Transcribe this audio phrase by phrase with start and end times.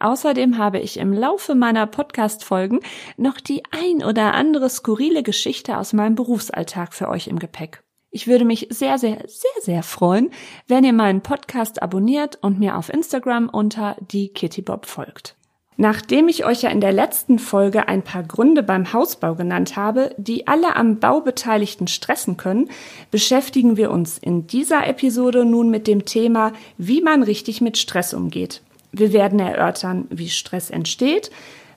[0.00, 2.80] Außerdem habe ich im Laufe meiner Podcast-Folgen
[3.18, 7.82] noch die ein oder andere skurrile Geschichte aus meinem Berufsalltag für euch im Gepäck.
[8.10, 10.30] Ich würde mich sehr, sehr, sehr, sehr freuen,
[10.66, 15.36] wenn ihr meinen Podcast abonniert und mir auf Instagram unter die Kitty Bob folgt.
[15.76, 20.14] Nachdem ich euch ja in der letzten Folge ein paar Gründe beim Hausbau genannt habe,
[20.18, 22.70] die alle am Bau Beteiligten stressen können,
[23.10, 28.12] beschäftigen wir uns in dieser Episode nun mit dem Thema, wie man richtig mit Stress
[28.12, 28.62] umgeht.
[28.92, 31.30] Wir werden erörtern, wie Stress entsteht,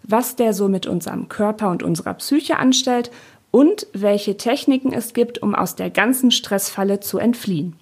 [0.04, 3.12] was der so mit unserem Körper und unserer Psyche anstellt
[3.52, 7.76] und welche Techniken es gibt, um aus der ganzen Stressfalle zu entfliehen.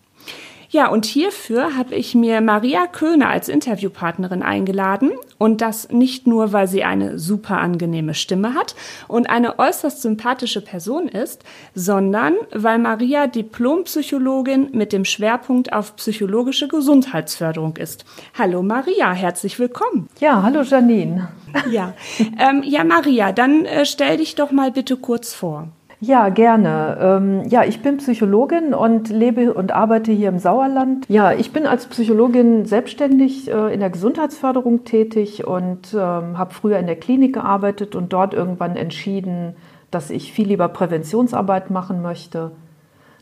[0.73, 5.11] Ja, und hierfür habe ich mir Maria Köhne als Interviewpartnerin eingeladen.
[5.37, 8.75] Und das nicht nur, weil sie eine super angenehme Stimme hat
[9.09, 11.43] und eine äußerst sympathische Person ist,
[11.75, 18.05] sondern weil Maria Diplompsychologin mit dem Schwerpunkt auf psychologische Gesundheitsförderung ist.
[18.37, 20.07] Hallo Maria, herzlich willkommen.
[20.21, 21.27] Ja, hallo Janine.
[21.69, 21.95] Ja,
[22.39, 25.67] ähm, ja Maria, dann äh, stell dich doch mal bitte kurz vor.
[26.03, 26.97] Ja, gerne.
[26.99, 31.05] Ähm, ja, ich bin Psychologin und lebe und arbeite hier im Sauerland.
[31.09, 36.79] Ja, ich bin als Psychologin selbstständig äh, in der Gesundheitsförderung tätig und ähm, habe früher
[36.79, 39.55] in der Klinik gearbeitet und dort irgendwann entschieden,
[39.91, 42.49] dass ich viel lieber Präventionsarbeit machen möchte.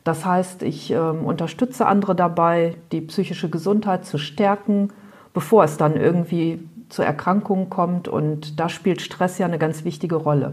[0.06, 4.94] Das heißt, ich ähm, unterstütze andere dabei, die psychische Gesundheit zu stärken,
[5.34, 8.08] bevor es dann irgendwie zu Erkrankungen kommt.
[8.08, 10.52] Und da spielt Stress ja eine ganz wichtige Rolle.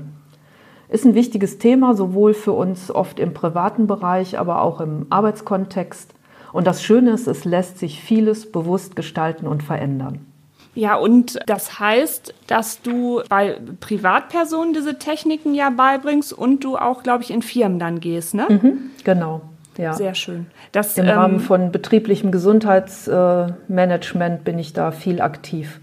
[0.88, 6.14] Ist ein wichtiges Thema, sowohl für uns oft im privaten Bereich, aber auch im Arbeitskontext.
[6.52, 10.20] Und das Schöne ist, es lässt sich vieles bewusst gestalten und verändern.
[10.74, 17.02] Ja, und das heißt, dass du bei Privatpersonen diese Techniken ja beibringst und du auch,
[17.02, 18.46] glaube ich, in Firmen dann gehst, ne?
[18.48, 19.40] Mhm, genau.
[19.78, 19.94] Ja.
[19.94, 20.46] Sehr schön.
[20.72, 25.80] Das, Im ähm, Rahmen von betrieblichem Gesundheitsmanagement bin ich da viel aktiv.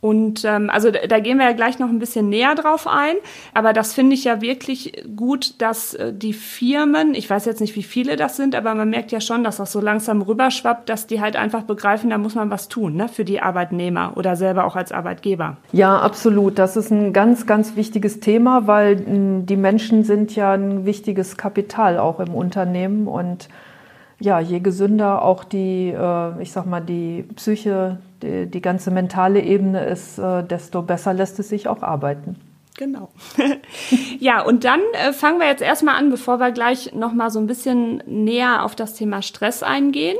[0.00, 3.16] Und ähm, also da gehen wir ja gleich noch ein bisschen näher drauf ein.
[3.52, 7.74] Aber das finde ich ja wirklich gut, dass äh, die Firmen, ich weiß jetzt nicht,
[7.74, 11.08] wie viele das sind, aber man merkt ja schon, dass das so langsam rüberschwappt, dass
[11.08, 14.64] die halt einfach begreifen, da muss man was tun ne, für die Arbeitnehmer oder selber
[14.64, 15.56] auch als Arbeitgeber.
[15.72, 16.58] Ja, absolut.
[16.58, 21.36] Das ist ein ganz, ganz wichtiges Thema, weil mh, die Menschen sind ja ein wichtiges
[21.36, 23.48] Kapital auch im Unternehmen und
[24.20, 29.40] ja, je gesünder auch die, äh, ich sag mal, die Psyche, die, die ganze mentale
[29.40, 32.36] Ebene ist, äh, desto besser lässt es sich auch arbeiten.
[32.76, 33.10] Genau.
[34.20, 37.48] ja, und dann äh, fangen wir jetzt erstmal an, bevor wir gleich nochmal so ein
[37.48, 40.16] bisschen näher auf das Thema Stress eingehen.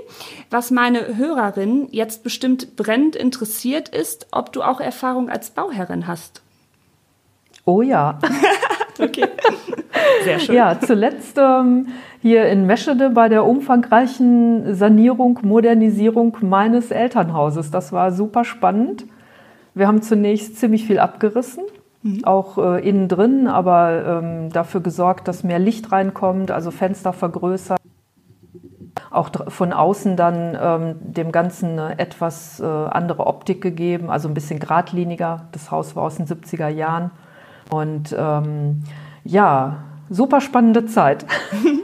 [0.51, 6.43] Was meine Hörerin jetzt bestimmt brennend interessiert ist, ob du auch Erfahrung als Bauherrin hast.
[7.65, 8.19] Oh ja.
[9.01, 9.27] okay.
[10.25, 10.55] Sehr schön.
[10.55, 11.89] Ja, zuletzt ähm,
[12.21, 17.71] hier in Meschede bei der umfangreichen Sanierung, Modernisierung meines Elternhauses.
[17.71, 19.05] Das war super spannend.
[19.75, 21.65] Wir haben zunächst ziemlich viel abgerissen,
[22.03, 22.25] mhm.
[22.25, 27.79] auch äh, innen drin, aber ähm, dafür gesorgt, dass mehr Licht reinkommt, also Fenster vergrößert.
[29.11, 34.35] Auch von außen dann ähm, dem Ganzen eine etwas äh, andere Optik gegeben, also ein
[34.35, 35.47] bisschen geradliniger.
[35.53, 37.11] Das Haus war aus den 70er Jahren.
[37.71, 38.83] Und ähm,
[39.25, 41.27] ja, super spannende Zeit.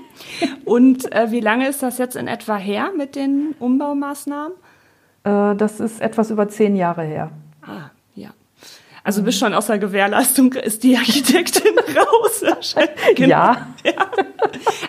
[0.65, 4.57] Und äh, wie lange ist das jetzt in etwa her mit den Umbaumaßnahmen?
[5.25, 7.31] Äh, das ist etwas über zehn Jahre her.
[7.63, 7.91] Ah.
[9.07, 12.43] Also bist schon aus der Gewährleistung, ist die Architektin raus.
[13.15, 13.29] genau.
[13.29, 13.67] Ja.
[13.85, 13.93] ja.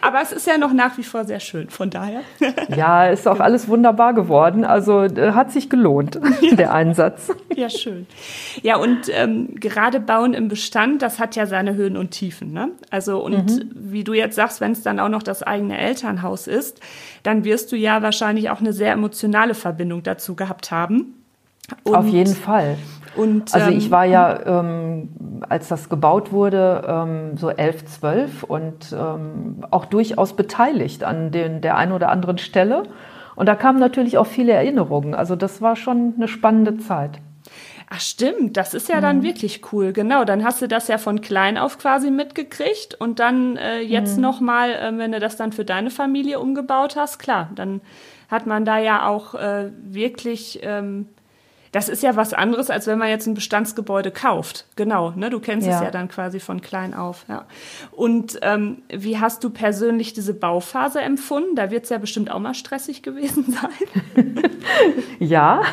[0.01, 2.21] Aber es ist ja noch nach wie vor sehr schön, von daher.
[2.73, 4.63] ja, ist auch alles wunderbar geworden.
[4.63, 6.55] Also äh, hat sich gelohnt, ja.
[6.55, 7.29] der Einsatz.
[7.53, 8.07] Ja, schön.
[8.61, 12.53] Ja, und ähm, gerade Bauen im Bestand, das hat ja seine Höhen und Tiefen.
[12.53, 12.69] Ne?
[12.89, 13.71] Also, und mhm.
[13.73, 16.79] wie du jetzt sagst, wenn es dann auch noch das eigene Elternhaus ist,
[17.23, 21.15] dann wirst du ja wahrscheinlich auch eine sehr emotionale Verbindung dazu gehabt haben.
[21.83, 22.77] Und Auf jeden Fall.
[23.15, 25.09] Und, also ich ähm, war ja, ähm,
[25.47, 31.61] als das gebaut wurde, ähm, so elf, zwölf und ähm, auch durchaus beteiligt an den,
[31.61, 32.83] der einen oder anderen Stelle.
[33.35, 35.13] Und da kamen natürlich auch viele Erinnerungen.
[35.13, 37.19] Also das war schon eine spannende Zeit.
[37.87, 39.23] Ach stimmt, das ist ja dann mhm.
[39.23, 39.93] wirklich cool.
[39.93, 44.15] Genau, dann hast du das ja von klein auf quasi mitgekriegt und dann äh, jetzt
[44.15, 44.23] mhm.
[44.23, 47.81] nochmal, äh, wenn du das dann für deine Familie umgebaut hast, klar, dann
[48.29, 51.07] hat man da ja auch äh, wirklich ähm,
[51.75, 54.65] das ist ja was anderes, als wenn man jetzt ein Bestandsgebäude kauft.
[54.77, 55.29] Genau, ne?
[55.29, 55.75] Du kennst Ja.
[55.75, 57.25] es ja dann quasi von klein auf.
[57.27, 57.43] Ja.
[57.91, 61.53] Und ähm, wie hast du persönlich diese Bauphase empfunden?
[61.57, 64.39] Da wird es ja bestimmt auch mal stressig gewesen sein.
[65.19, 65.63] Ja,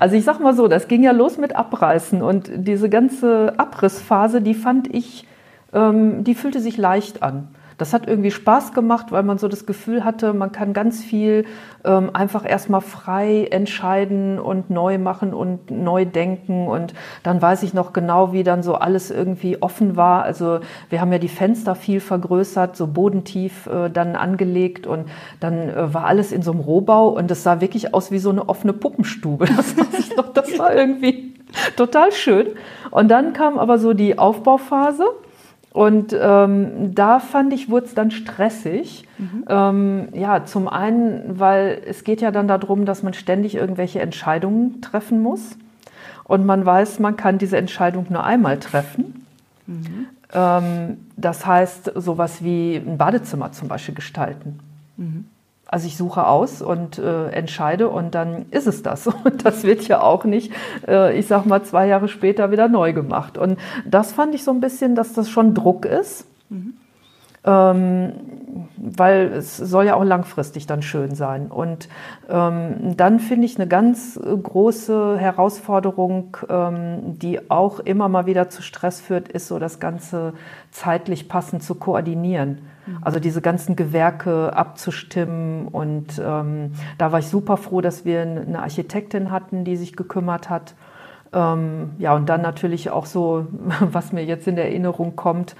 [0.00, 4.42] also ich sag mal so, das ging ja los mit Abreißen und diese ganze Abrissphase,
[4.42, 5.26] die fand ich,
[5.72, 7.48] ähm, die fühlte sich leicht an.
[7.78, 11.44] Das hat irgendwie Spaß gemacht, weil man so das Gefühl hatte, man kann ganz viel
[11.84, 16.68] ähm, einfach erstmal frei entscheiden und neu machen und neu denken.
[16.68, 20.22] Und dann weiß ich noch genau, wie dann so alles irgendwie offen war.
[20.22, 25.06] Also wir haben ja die Fenster viel vergrößert, so bodentief äh, dann angelegt und
[25.40, 28.30] dann äh, war alles in so einem Rohbau und es sah wirklich aus wie so
[28.30, 29.46] eine offene Puppenstube.
[29.56, 31.34] Das weiß ich noch, das war irgendwie
[31.76, 32.48] total schön.
[32.90, 35.04] Und dann kam aber so die Aufbauphase.
[35.76, 39.06] Und ähm, da fand ich, wurde es dann stressig.
[39.46, 44.80] Ähm, ja, zum einen, weil es geht ja dann darum, dass man ständig irgendwelche Entscheidungen
[44.80, 45.58] treffen muss.
[46.24, 49.26] Und man weiß, man kann diese Entscheidung nur einmal treffen.
[50.32, 54.58] Ähm, das heißt, sowas wie ein Badezimmer zum Beispiel gestalten.
[55.68, 59.06] Also ich suche aus und äh, entscheide und dann ist es das.
[59.24, 60.52] Und das wird ja auch nicht,
[60.86, 63.36] äh, ich sag mal, zwei Jahre später wieder neu gemacht.
[63.36, 66.26] Und das fand ich so ein bisschen, dass das schon Druck ist.
[67.44, 68.12] Ähm,
[68.76, 71.46] weil es soll ja auch langfristig dann schön sein.
[71.48, 71.88] Und
[72.28, 78.62] ähm, dann finde ich eine ganz große Herausforderung, ähm, die auch immer mal wieder zu
[78.62, 80.32] Stress führt, ist so das Ganze
[80.70, 82.58] zeitlich passend zu koordinieren.
[83.00, 88.60] Also diese ganzen Gewerke abzustimmen und ähm, da war ich super froh, dass wir eine
[88.60, 90.74] Architektin hatten, die sich gekümmert hat.
[91.32, 93.46] Ähm, ja, und dann natürlich auch so,
[93.80, 95.56] was mir jetzt in Erinnerung kommt,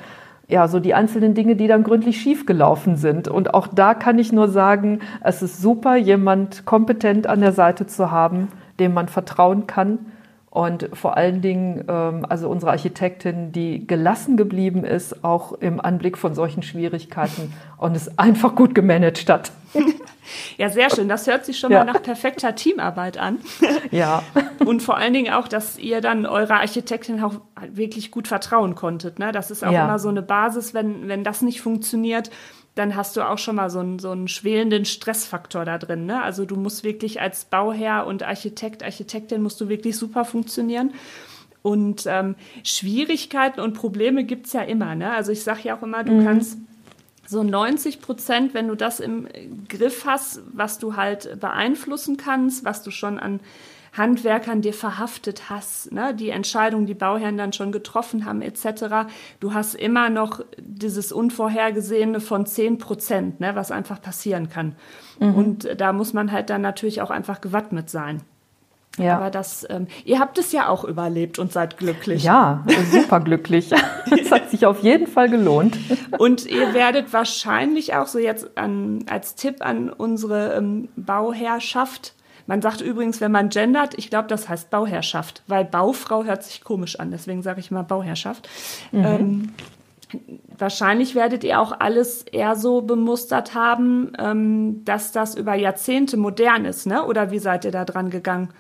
[0.48, 3.26] ja, so die einzelnen Dinge, die dann gründlich schiefgelaufen sind.
[3.26, 7.86] Und auch da kann ich nur sagen, es ist super, jemand kompetent an der Seite
[7.86, 8.48] zu haben,
[8.78, 9.98] dem man vertrauen kann.
[10.56, 16.16] Und vor allen Dingen, ähm, also unsere Architektin, die gelassen geblieben ist, auch im Anblick
[16.16, 19.52] von solchen Schwierigkeiten und es einfach gut gemanagt hat.
[20.58, 21.08] Ja, sehr schön.
[21.08, 21.84] Das hört sich schon Ja.
[21.84, 23.38] mal nach perfekter Teamarbeit an.
[23.92, 24.24] Ja,
[24.64, 27.34] Und vor allen Dingen auch, dass ihr dann eurer Architektin auch
[27.70, 29.20] wirklich gut vertrauen konntet.
[29.20, 29.30] Ne?
[29.30, 29.84] Das ist auch Ja.
[29.84, 32.30] immer so eine Basis, wenn, wenn das nicht funktioniert,
[32.76, 36.04] dann hast du auch schon mal so einen, so einen schwelenden Stressfaktor da drin.
[36.04, 36.22] Ne?
[36.22, 40.92] Also du musst wirklich als Bauherr und Architekt, Architektin musst du wirklich super funktionieren.
[41.62, 44.94] Und ähm, Schwierigkeiten und Probleme gibt's ja immer.
[44.94, 45.10] Ne?
[45.10, 46.58] Also ich sage ja auch immer, du kannst
[47.26, 49.26] so 90 Prozent, wenn du das im
[49.68, 53.40] Griff hast, was du halt beeinflussen kannst, was du schon an
[53.96, 59.08] Handwerkern dir verhaftet hast, ne, die Entscheidungen, die Bauherren dann schon getroffen haben, etc.
[59.40, 64.76] Du hast immer noch dieses Unvorhergesehene von 10 Prozent, ne, was einfach passieren kann.
[65.18, 68.20] Und da muss man halt dann natürlich auch einfach gewappnet sein.
[68.98, 69.16] ja.
[69.16, 72.24] Aber das, ähm, ihr habt es ja auch überlebt und seid glücklich.
[72.24, 73.70] Ja, super glücklich.
[74.10, 75.76] Es hat sich auf jeden Fall gelohnt.
[76.18, 82.14] Und ihr werdet wahrscheinlich auch so jetzt an, als Tipp an unsere ähm, Bauherrschaft.
[82.46, 86.62] Man sagt übrigens, wenn man gendert, ich glaube, das heißt Bauherrschaft, weil Baufrau hört sich
[86.62, 88.48] komisch an, deswegen sage ich mal Bauherrschaft.
[88.92, 89.52] Ähm,
[90.56, 96.64] wahrscheinlich werdet ihr auch alles eher so bemustert haben, ähm, dass das über Jahrzehnte modern
[96.64, 97.04] ist, ne?
[97.04, 98.50] Oder wie seid ihr da dran gegangen?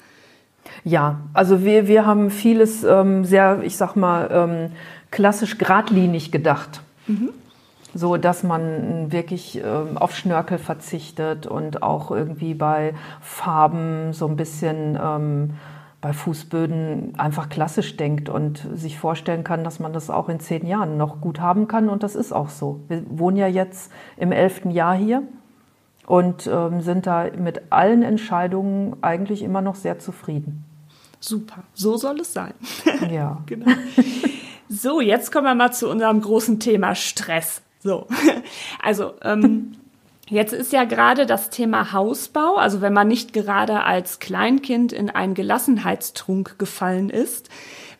[0.82, 4.72] Ja, also wir, wir haben vieles ähm, sehr, ich sag mal, ähm,
[5.12, 6.80] klassisch geradlinig gedacht.
[7.96, 14.36] So, dass man wirklich ähm, auf Schnörkel verzichtet und auch irgendwie bei Farben so ein
[14.36, 15.54] bisschen ähm,
[16.02, 20.66] bei Fußböden einfach klassisch denkt und sich vorstellen kann, dass man das auch in zehn
[20.66, 21.88] Jahren noch gut haben kann.
[21.88, 22.80] Und das ist auch so.
[22.88, 25.22] Wir wohnen ja jetzt im elften Jahr hier
[26.06, 30.64] und ähm, sind da mit allen Entscheidungen eigentlich immer noch sehr zufrieden.
[31.18, 32.52] Super, so soll es sein.
[33.10, 33.42] Ja.
[33.46, 33.72] Genau.
[34.68, 37.62] So, jetzt kommen wir mal zu unserem großen Thema Stress.
[37.86, 38.08] So,
[38.82, 39.76] also ähm,
[40.28, 45.08] jetzt ist ja gerade das Thema Hausbau, also wenn man nicht gerade als Kleinkind in
[45.08, 47.48] einen Gelassenheitstrunk gefallen ist,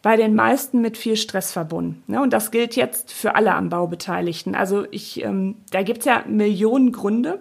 [0.03, 2.03] bei den meisten mit viel Stress verbunden.
[2.09, 2.21] Ne?
[2.21, 4.57] Und das gilt jetzt für alle am Bau Beteiligten.
[4.57, 7.41] Also ich, ähm, da gibt's ja Millionen Gründe,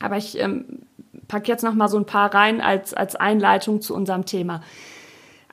[0.00, 0.80] aber ich ähm,
[1.28, 4.62] pack jetzt noch mal so ein paar rein als, als Einleitung zu unserem Thema.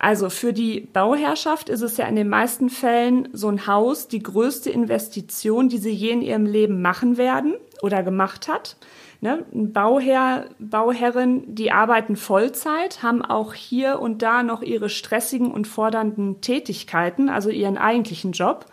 [0.03, 4.21] Also für die Bauherrschaft ist es ja in den meisten Fällen so ein Haus die
[4.21, 8.75] größte Investition, die sie je in ihrem Leben machen werden oder gemacht hat.
[9.21, 9.45] Ne?
[9.53, 16.41] Bauherr, Bauherren, die arbeiten Vollzeit, haben auch hier und da noch ihre stressigen und fordernden
[16.41, 18.65] Tätigkeiten, also ihren eigentlichen Job.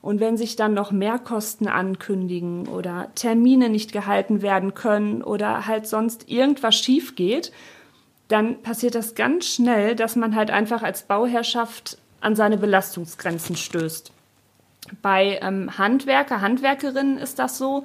[0.00, 5.86] Und wenn sich dann noch Mehrkosten ankündigen oder Termine nicht gehalten werden können oder halt
[5.86, 7.52] sonst irgendwas schief geht,
[8.28, 14.12] dann passiert das ganz schnell, dass man halt einfach als Bauherrschaft an seine Belastungsgrenzen stößt.
[15.02, 17.84] Bei ähm, Handwerker, Handwerkerinnen ist das so,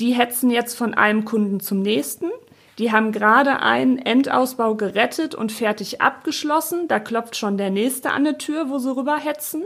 [0.00, 2.30] die hetzen jetzt von einem Kunden zum nächsten.
[2.78, 6.88] Die haben gerade einen Endausbau gerettet und fertig abgeschlossen.
[6.88, 9.62] Da klopft schon der nächste an der Tür, wo sie rüber hetzen.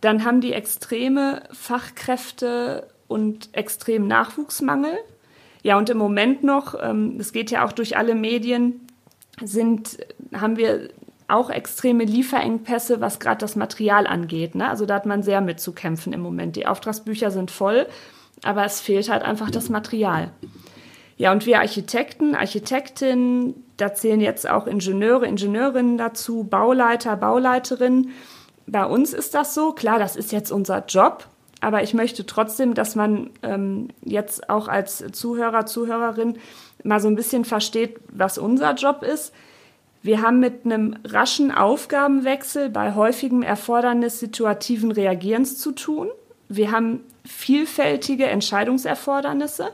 [0.00, 4.98] Dann haben die extreme Fachkräfte und extremen Nachwuchsmangel.
[5.62, 8.80] Ja, und im Moment noch, ähm, es geht ja auch durch alle Medien,
[9.40, 9.98] sind,
[10.34, 10.90] haben wir
[11.28, 14.54] auch extreme Lieferengpässe, was gerade das Material angeht.
[14.54, 14.68] Ne?
[14.68, 16.56] Also da hat man sehr mit zu kämpfen im Moment.
[16.56, 17.86] Die Auftragsbücher sind voll,
[18.42, 20.30] aber es fehlt halt einfach das Material.
[21.16, 28.10] Ja, und wir Architekten, Architektinnen, da zählen jetzt auch Ingenieure, Ingenieurinnen dazu, Bauleiter, Bauleiterinnen.
[28.66, 31.28] Bei uns ist das so, klar, das ist jetzt unser Job,
[31.60, 36.38] aber ich möchte trotzdem, dass man ähm, jetzt auch als Zuhörer, Zuhörerin
[36.84, 39.32] mal so ein bisschen versteht, was unser Job ist.
[40.02, 46.08] Wir haben mit einem raschen Aufgabenwechsel bei häufigem Erfordernis situativen Reagierens zu tun.
[46.48, 49.68] Wir haben vielfältige Entscheidungserfordernisse.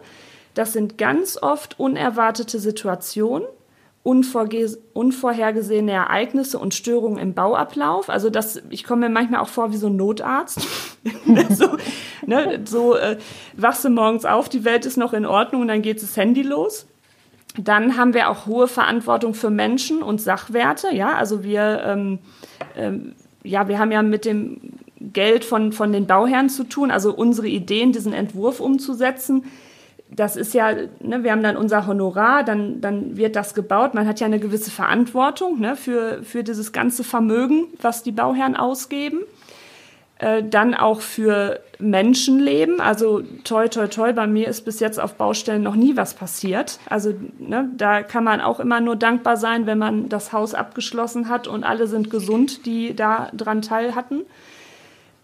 [0.52, 3.48] Das sind ganz oft unerwartete Situationen,
[4.02, 8.10] unvorhergesehene Ereignisse und Störungen im Bauablauf.
[8.10, 10.60] Also das, ich komme mir manchmal auch vor wie so ein Notarzt.
[11.50, 11.76] so
[12.26, 13.18] ne, so äh,
[13.54, 16.42] wachst du morgens auf, die Welt ist noch in Ordnung und dann geht das Handy
[16.42, 16.86] los.
[17.58, 20.94] Dann haben wir auch hohe Verantwortung für Menschen und Sachwerte.
[20.94, 22.18] Ja, also wir, ähm,
[22.76, 24.60] ähm, ja, wir haben ja mit dem
[25.00, 29.44] Geld von, von den Bauherren zu tun, also unsere Ideen, diesen Entwurf umzusetzen.
[30.10, 33.92] Das ist ja, ne, wir haben dann unser Honorar, dann, dann wird das gebaut.
[33.92, 38.56] Man hat ja eine gewisse Verantwortung ne, für, für dieses ganze Vermögen, was die Bauherren
[38.56, 39.20] ausgeben.
[40.18, 42.80] Äh, dann auch für Menschenleben.
[42.80, 46.80] Also toi, toi, toi, bei mir ist bis jetzt auf Baustellen noch nie was passiert.
[46.86, 51.28] Also ne, da kann man auch immer nur dankbar sein, wenn man das Haus abgeschlossen
[51.28, 54.22] hat und alle sind gesund, die da dran teil hatten.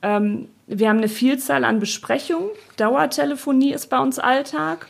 [0.03, 2.51] Ähm, wir haben eine Vielzahl an Besprechungen.
[2.77, 4.87] Dauertelefonie ist bei uns Alltag.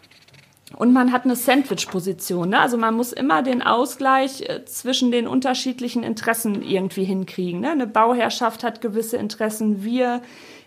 [0.77, 2.51] Und man hat eine Sandwich-Position.
[2.51, 2.61] Ne?
[2.61, 7.61] Also man muss immer den Ausgleich äh, zwischen den unterschiedlichen Interessen irgendwie hinkriegen.
[7.61, 7.71] Ne?
[7.71, 10.21] Eine Bauherrschaft hat gewisse Interessen, wir,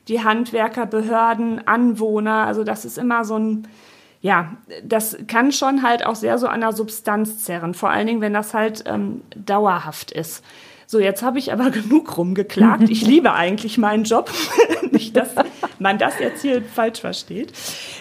[0.07, 2.45] die Handwerker, Behörden, Anwohner.
[2.45, 3.67] Also das ist immer so ein,
[4.21, 7.73] ja, das kann schon halt auch sehr so an der Substanz zerren.
[7.73, 10.43] Vor allen Dingen, wenn das halt ähm, dauerhaft ist.
[10.89, 12.89] So, jetzt habe ich aber genug rumgeklagt.
[12.89, 14.31] Ich liebe eigentlich meinen Job.
[14.91, 15.35] Nicht, dass
[15.79, 17.51] man das jetzt hier falsch versteht.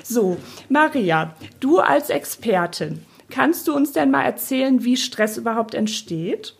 [0.05, 0.37] So,
[0.69, 6.55] Maria, du als Expertin, kannst du uns denn mal erzählen, wie Stress überhaupt entsteht?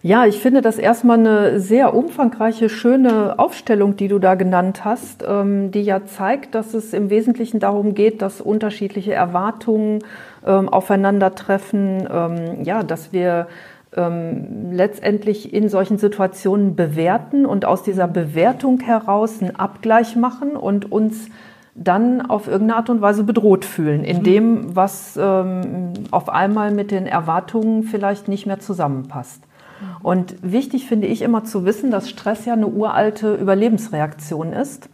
[0.00, 5.24] Ja, ich finde das erstmal eine sehr umfangreiche, schöne Aufstellung, die du da genannt hast,
[5.26, 10.04] ähm, die ja zeigt, dass es im Wesentlichen darum geht, dass unterschiedliche Erwartungen
[10.46, 13.48] ähm, aufeinandertreffen, ähm, ja, dass wir
[13.98, 20.90] ähm, letztendlich in solchen Situationen bewerten und aus dieser Bewertung heraus einen Abgleich machen und
[20.92, 21.28] uns
[21.74, 24.22] dann auf irgendeine Art und Weise bedroht fühlen, in mhm.
[24.22, 29.42] dem, was ähm, auf einmal mit den Erwartungen vielleicht nicht mehr zusammenpasst.
[29.80, 30.04] Mhm.
[30.04, 34.88] Und wichtig finde ich immer zu wissen, dass Stress ja eine uralte Überlebensreaktion ist.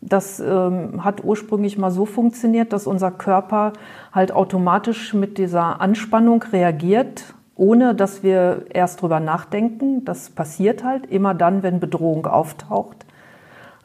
[0.00, 3.72] Das ähm, hat ursprünglich mal so funktioniert, dass unser Körper
[4.12, 10.04] halt automatisch mit dieser Anspannung reagiert ohne dass wir erst drüber nachdenken.
[10.04, 13.04] Das passiert halt immer dann, wenn Bedrohung auftaucht.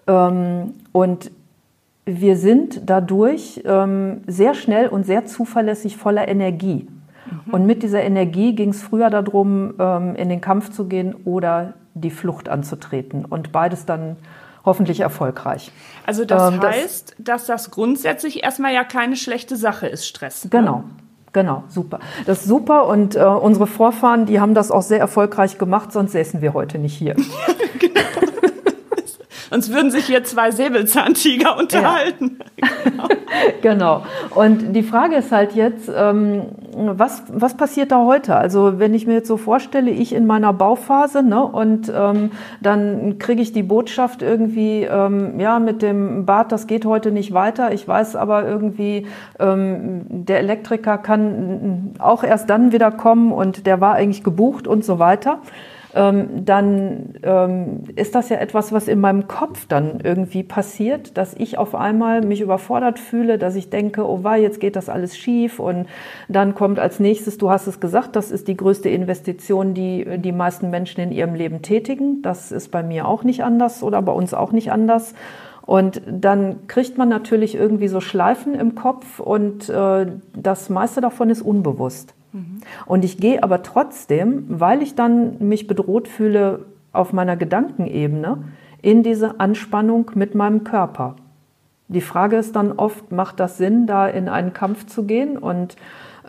[0.07, 1.31] Ähm, und
[2.05, 6.87] wir sind dadurch ähm, sehr schnell und sehr zuverlässig voller Energie.
[7.29, 7.53] Mhm.
[7.53, 11.73] Und mit dieser Energie ging es früher darum, ähm, in den Kampf zu gehen oder
[11.93, 13.25] die Flucht anzutreten.
[13.25, 14.15] Und beides dann
[14.65, 15.71] hoffentlich erfolgreich.
[16.05, 20.45] Also das ähm, heißt, das, dass das grundsätzlich erstmal ja keine schlechte Sache ist, Stress.
[20.45, 20.49] Ne?
[21.33, 21.63] Genau.
[21.67, 21.99] Super.
[22.25, 26.13] Das ist super und äh, unsere Vorfahren, die haben das auch sehr erfolgreich gemacht, sonst
[26.13, 27.15] säßen wir heute nicht hier.
[27.79, 28.01] genau.
[29.51, 32.39] Sonst würden sich hier zwei Säbelzahntiger unterhalten.
[32.61, 32.67] Ja.
[33.61, 34.01] Genau.
[34.01, 34.05] genau.
[34.35, 36.47] Und die Frage ist halt jetzt, ähm,
[36.93, 38.35] was, was passiert da heute?
[38.35, 42.31] Also wenn ich mir jetzt so vorstelle, ich in meiner Bauphase ne, und ähm,
[42.61, 47.33] dann kriege ich die Botschaft irgendwie, ähm, ja, mit dem Bad, das geht heute nicht
[47.33, 47.73] weiter.
[47.73, 49.07] Ich weiß aber irgendwie,
[49.39, 54.85] ähm, der Elektriker kann auch erst dann wieder kommen und der war eigentlich gebucht und
[54.85, 55.39] so weiter
[55.95, 61.33] ähm, dann ähm, ist das ja etwas, was in meinem Kopf dann irgendwie passiert, dass
[61.33, 65.17] ich auf einmal mich überfordert fühle, dass ich denke, oh wei, jetzt geht das alles
[65.17, 65.87] schief und
[66.27, 70.31] dann kommt als nächstes, du hast es gesagt, das ist die größte Investition, die die
[70.31, 72.21] meisten Menschen in ihrem Leben tätigen.
[72.21, 75.15] Das ist bei mir auch nicht anders oder bei uns auch nicht anders.
[75.65, 81.29] Und dann kriegt man natürlich irgendwie so Schleifen im Kopf und äh, das meiste davon
[81.29, 82.15] ist unbewusst.
[82.31, 82.61] Mhm.
[82.85, 88.37] Und ich gehe aber trotzdem, weil ich dann mich bedroht fühle auf meiner Gedankenebene,
[88.81, 91.15] in diese Anspannung mit meinem Körper.
[91.87, 95.75] Die Frage ist dann oft, macht das Sinn, da in einen Kampf zu gehen und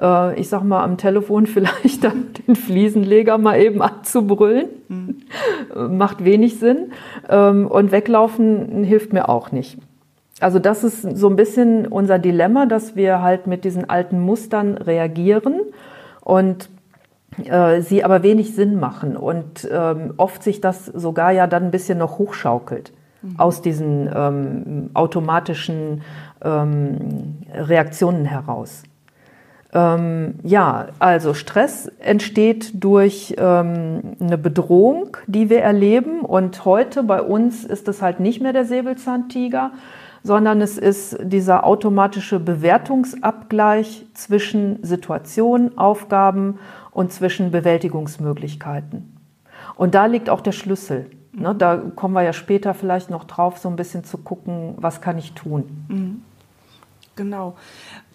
[0.01, 4.69] äh, ich sag mal am Telefon vielleicht dann den Fliesenleger mal eben anzubrüllen?
[4.89, 5.97] Mhm.
[5.97, 6.93] macht wenig Sinn.
[7.29, 9.79] Ähm, und weglaufen hilft mir auch nicht.
[10.41, 14.77] Also das ist so ein bisschen unser Dilemma, dass wir halt mit diesen alten Mustern
[14.77, 15.61] reagieren
[16.23, 16.69] und
[17.45, 21.71] äh, sie aber wenig Sinn machen und ähm, oft sich das sogar ja dann ein
[21.71, 22.93] bisschen noch hochschaukelt
[23.23, 23.39] mhm.
[23.39, 26.03] aus diesen ähm, automatischen
[26.43, 28.83] ähm, Reaktionen heraus.
[29.73, 36.23] Ähm, ja, also Stress entsteht durch ähm, eine Bedrohung, die wir erleben.
[36.23, 39.71] Und heute bei uns ist es halt nicht mehr der Säbelzahntiger,
[40.23, 46.59] sondern es ist dieser automatische Bewertungsabgleich zwischen Situationen, Aufgaben
[46.91, 49.17] und zwischen Bewältigungsmöglichkeiten.
[49.77, 51.11] Und da liegt auch der Schlüssel.
[51.33, 55.01] Ne, da kommen wir ja später vielleicht noch drauf, so ein bisschen zu gucken, was
[55.01, 55.87] kann ich tun.
[55.89, 56.23] Mhm.
[57.15, 57.57] Genau.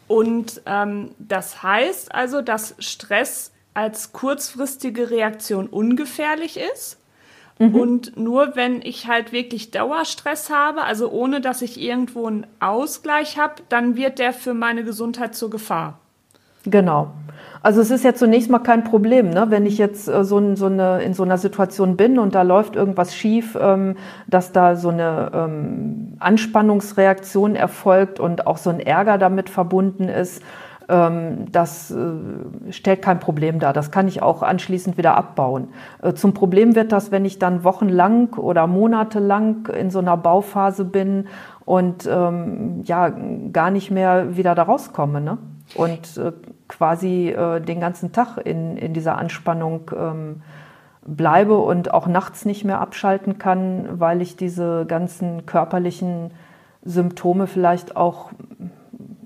[0.08, 6.98] Und ähm, das heißt also, dass Stress als kurzfristige Reaktion ungefährlich ist.
[7.58, 7.76] Mhm.
[7.76, 13.38] Und nur wenn ich halt wirklich Dauerstress habe, also ohne dass ich irgendwo einen Ausgleich
[13.38, 16.00] habe, dann wird der für meine Gesundheit zur Gefahr.
[16.66, 17.12] Genau.
[17.62, 19.48] Also es ist ja zunächst mal kein Problem, ne?
[19.50, 22.76] wenn ich jetzt äh, so, so, eine, in so einer Situation bin und da läuft
[22.76, 23.96] irgendwas schief, ähm,
[24.28, 30.44] dass da so eine ähm, Anspannungsreaktion erfolgt und auch so ein Ärger damit verbunden ist.
[30.88, 33.74] Ähm, das äh, stellt kein Problem dar.
[33.74, 35.70] Das kann ich auch anschließend wieder abbauen.
[36.02, 40.86] Äh, zum Problem wird das, wenn ich dann wochenlang oder monatelang in so einer Bauphase
[40.86, 41.28] bin
[41.66, 43.10] und ähm, ja
[43.52, 45.22] gar nicht mehr wieder da rauskomme.
[45.22, 45.38] Ne?
[45.74, 46.32] und äh,
[46.68, 50.42] quasi äh, den ganzen Tag in, in dieser Anspannung ähm,
[51.06, 56.32] bleibe und auch nachts nicht mehr abschalten kann, weil ich diese ganzen körperlichen
[56.84, 58.32] Symptome vielleicht auch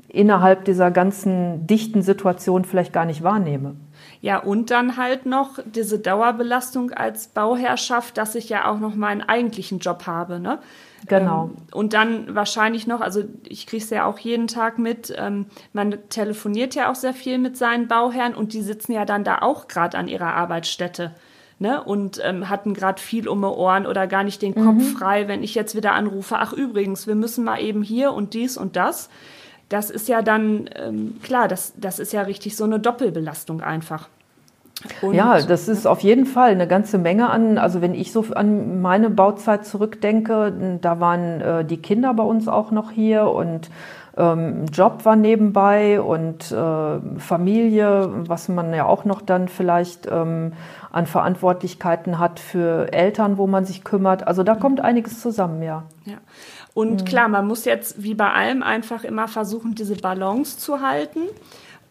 [0.09, 3.75] innerhalb dieser ganzen dichten Situation vielleicht gar nicht wahrnehme.
[4.21, 9.21] Ja, und dann halt noch diese Dauerbelastung als Bauherrschaft, dass ich ja auch noch meinen
[9.21, 10.39] eigentlichen Job habe.
[10.39, 10.59] Ne?
[11.07, 11.45] Genau.
[11.45, 15.45] Ähm, und dann wahrscheinlich noch, also ich kriege es ja auch jeden Tag mit, ähm,
[15.73, 19.39] man telefoniert ja auch sehr viel mit seinen Bauherren und die sitzen ja dann da
[19.39, 21.15] auch gerade an ihrer Arbeitsstätte.
[21.61, 24.95] Ne, und ähm, hatten gerade viel um die Ohren oder gar nicht den Kopf mhm.
[24.95, 28.55] frei, wenn ich jetzt wieder anrufe, ach übrigens, wir müssen mal eben hier und dies
[28.55, 29.09] und das.
[29.69, 34.09] Das ist ja dann, ähm, klar, das, das ist ja richtig so eine Doppelbelastung einfach.
[35.01, 37.57] Und ja, das ist auf jeden Fall eine ganze Menge an.
[37.57, 42.47] Also wenn ich so an meine Bauzeit zurückdenke, da waren äh, die Kinder bei uns
[42.47, 43.69] auch noch hier und
[44.19, 50.53] ähm, Job war nebenbei und äh, Familie, was man ja auch noch dann vielleicht ähm,
[50.91, 54.27] an Verantwortlichkeiten hat für Eltern, wo man sich kümmert.
[54.27, 55.83] Also da kommt einiges zusammen, ja.
[56.05, 56.17] ja.
[56.73, 57.05] Und mhm.
[57.05, 61.21] klar, man muss jetzt wie bei allem einfach immer versuchen, diese Balance zu halten.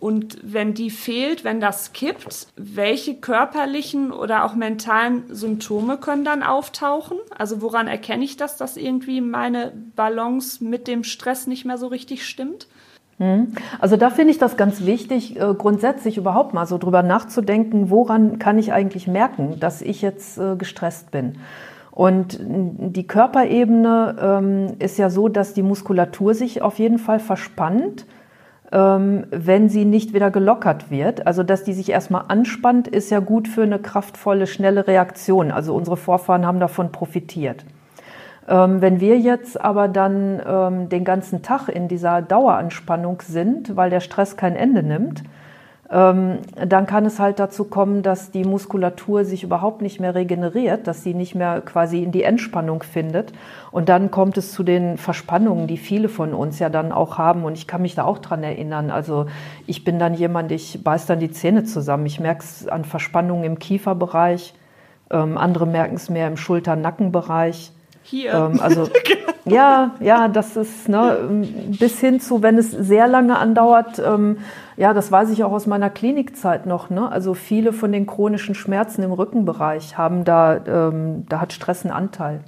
[0.01, 6.45] Und wenn die fehlt, wenn das kippt, welche körperlichen oder auch mentalen Symptome können dann
[6.45, 7.19] auftauchen?
[7.37, 11.89] Also woran erkenne ich das, dass irgendwie meine Balance mit dem Stress nicht mehr so
[11.89, 12.69] richtig stimmt?
[13.19, 13.55] Hm.
[13.81, 18.39] Also da finde ich das ganz wichtig, äh, grundsätzlich überhaupt mal so drüber nachzudenken, woran
[18.39, 21.39] kann ich eigentlich merken, dass ich jetzt äh, gestresst bin.
[21.91, 28.07] Und die Körperebene ähm, ist ja so, dass die Muskulatur sich auf jeden Fall verspannt
[28.71, 31.27] wenn sie nicht wieder gelockert wird.
[31.27, 35.51] Also dass die sich erstmal anspannt, ist ja gut für eine kraftvolle, schnelle Reaktion.
[35.51, 37.65] Also unsere Vorfahren haben davon profitiert.
[38.49, 43.91] Ähm, wenn wir jetzt aber dann ähm, den ganzen Tag in dieser Daueranspannung sind, weil
[43.91, 45.29] der Stress kein Ende nimmt, ähm,
[45.91, 51.03] dann kann es halt dazu kommen, dass die Muskulatur sich überhaupt nicht mehr regeneriert, dass
[51.03, 53.33] sie nicht mehr quasi in die Entspannung findet.
[53.71, 57.45] Und dann kommt es zu den Verspannungen, die viele von uns ja dann auch haben.
[57.45, 58.91] Und ich kann mich da auch dran erinnern.
[58.91, 59.27] Also
[59.67, 62.05] ich bin dann jemand, ich beiß dann die Zähne zusammen.
[62.05, 64.53] Ich merke es an Verspannungen im Kieferbereich.
[65.11, 67.73] Ähm, andere merken es mehr im Schulter-Nackenbereich.
[68.11, 68.33] Hier.
[68.33, 68.89] Ähm, also
[69.45, 71.45] ja, ja, das ist ne,
[71.79, 73.99] bis hin zu, wenn es sehr lange andauert.
[73.99, 74.39] Ähm,
[74.77, 76.89] ja, das weiß ich auch aus meiner Klinikzeit noch.
[76.89, 77.11] Ne?
[77.11, 81.93] Also viele von den chronischen Schmerzen im Rückenbereich haben da, ähm, da hat Stress einen
[81.93, 82.41] Anteil.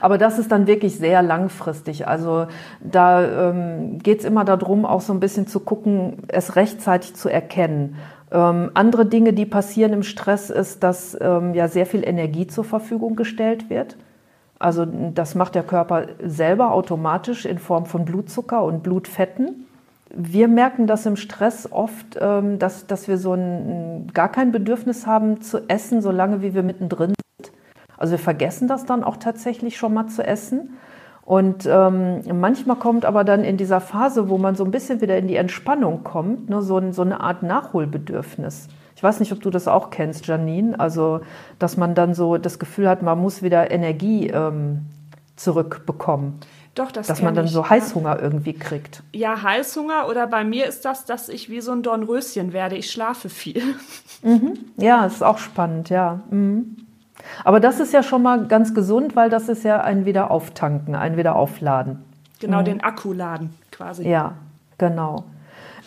[0.00, 2.06] Aber das ist dann wirklich sehr langfristig.
[2.06, 2.46] Also
[2.80, 7.28] da ähm, geht es immer darum, auch so ein bisschen zu gucken, es rechtzeitig zu
[7.28, 7.96] erkennen.
[8.30, 12.64] Ähm, andere Dinge, die passieren im Stress, ist, dass ähm, ja sehr viel Energie zur
[12.64, 13.96] Verfügung gestellt wird.
[14.58, 19.66] Also das macht der Körper selber automatisch in Form von Blutzucker und Blutfetten.
[20.10, 25.06] wir merken das im Stress oft, ähm, dass, dass wir so ein, gar kein Bedürfnis
[25.06, 27.52] haben zu essen, solange wie wir mittendrin sind.
[27.98, 30.78] Also wir vergessen das dann auch tatsächlich schon mal zu essen.
[31.28, 35.18] Und ähm, manchmal kommt aber dann in dieser Phase, wo man so ein bisschen wieder
[35.18, 38.68] in die Entspannung kommt, ne, so, so eine Art Nachholbedürfnis.
[38.98, 40.80] Ich weiß nicht, ob du das auch kennst, Janine.
[40.80, 41.20] Also,
[41.60, 44.86] dass man dann so das Gefühl hat, man muss wieder Energie ähm,
[45.36, 46.40] zurückbekommen.
[46.74, 49.04] Doch, das Dass man dann ich, so Heißhunger irgendwie kriegt.
[49.12, 52.74] Ja, Heißhunger oder bei mir ist das, dass ich wie so ein Dornröschen werde.
[52.74, 53.62] Ich schlafe viel.
[54.20, 54.58] Mhm.
[54.76, 56.18] Ja, ist auch spannend, ja.
[56.30, 56.78] Mhm.
[57.44, 61.16] Aber das ist ja schon mal ganz gesund, weil das ist ja ein Wiederauftanken, ein
[61.16, 62.00] Wiederaufladen.
[62.40, 62.64] Genau, mhm.
[62.64, 64.08] den Akku laden quasi.
[64.08, 64.34] Ja,
[64.76, 65.24] genau.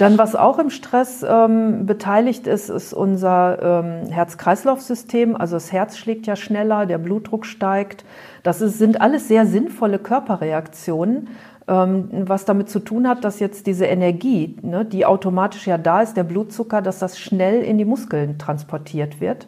[0.01, 5.35] Dann, was auch im Stress ähm, beteiligt ist, ist unser ähm, Herz-Kreislauf-System.
[5.35, 8.03] Also das Herz schlägt ja schneller, der Blutdruck steigt.
[8.41, 11.29] Das ist, sind alles sehr sinnvolle Körperreaktionen,
[11.67, 16.01] ähm, was damit zu tun hat, dass jetzt diese Energie, ne, die automatisch ja da
[16.01, 19.47] ist, der Blutzucker, dass das schnell in die Muskeln transportiert wird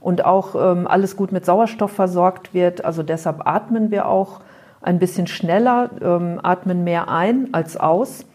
[0.00, 2.84] und auch ähm, alles gut mit Sauerstoff versorgt wird.
[2.84, 4.42] Also deshalb atmen wir auch
[4.82, 8.26] ein bisschen schneller, ähm, atmen mehr ein als aus.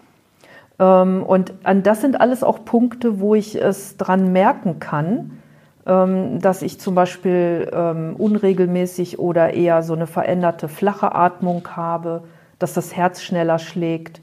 [0.80, 5.40] Ähm, und das sind alles auch Punkte, wo ich es dran merken kann,
[5.86, 12.24] ähm, dass ich zum Beispiel ähm, unregelmäßig oder eher so eine veränderte flache Atmung habe,
[12.58, 14.22] dass das Herz schneller schlägt.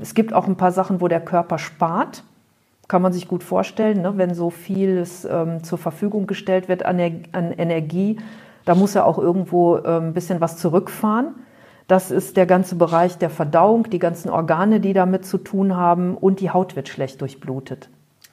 [0.00, 2.24] Es gibt auch ein paar Sachen, wo der Körper spart.
[2.88, 4.14] Kann man sich gut vorstellen, ne?
[4.16, 5.28] wenn so vieles
[5.62, 8.18] zur Verfügung gestellt wird an, Energie,
[8.64, 11.34] da muss er auch irgendwo ein bisschen was zurückfahren.
[11.88, 16.16] Das ist der ganze Bereich der Verdauung, die ganzen Organe, die damit zu tun haben
[16.16, 17.88] und die Haut wird schlecht durchblutet.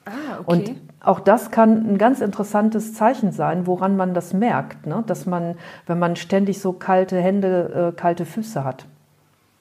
[0.06, 0.44] Ah, okay.
[0.46, 5.02] Und auch das kann ein ganz interessantes Zeichen sein, woran man das merkt, ne?
[5.06, 8.86] dass man, wenn man ständig so kalte Hände, äh, kalte Füße hat.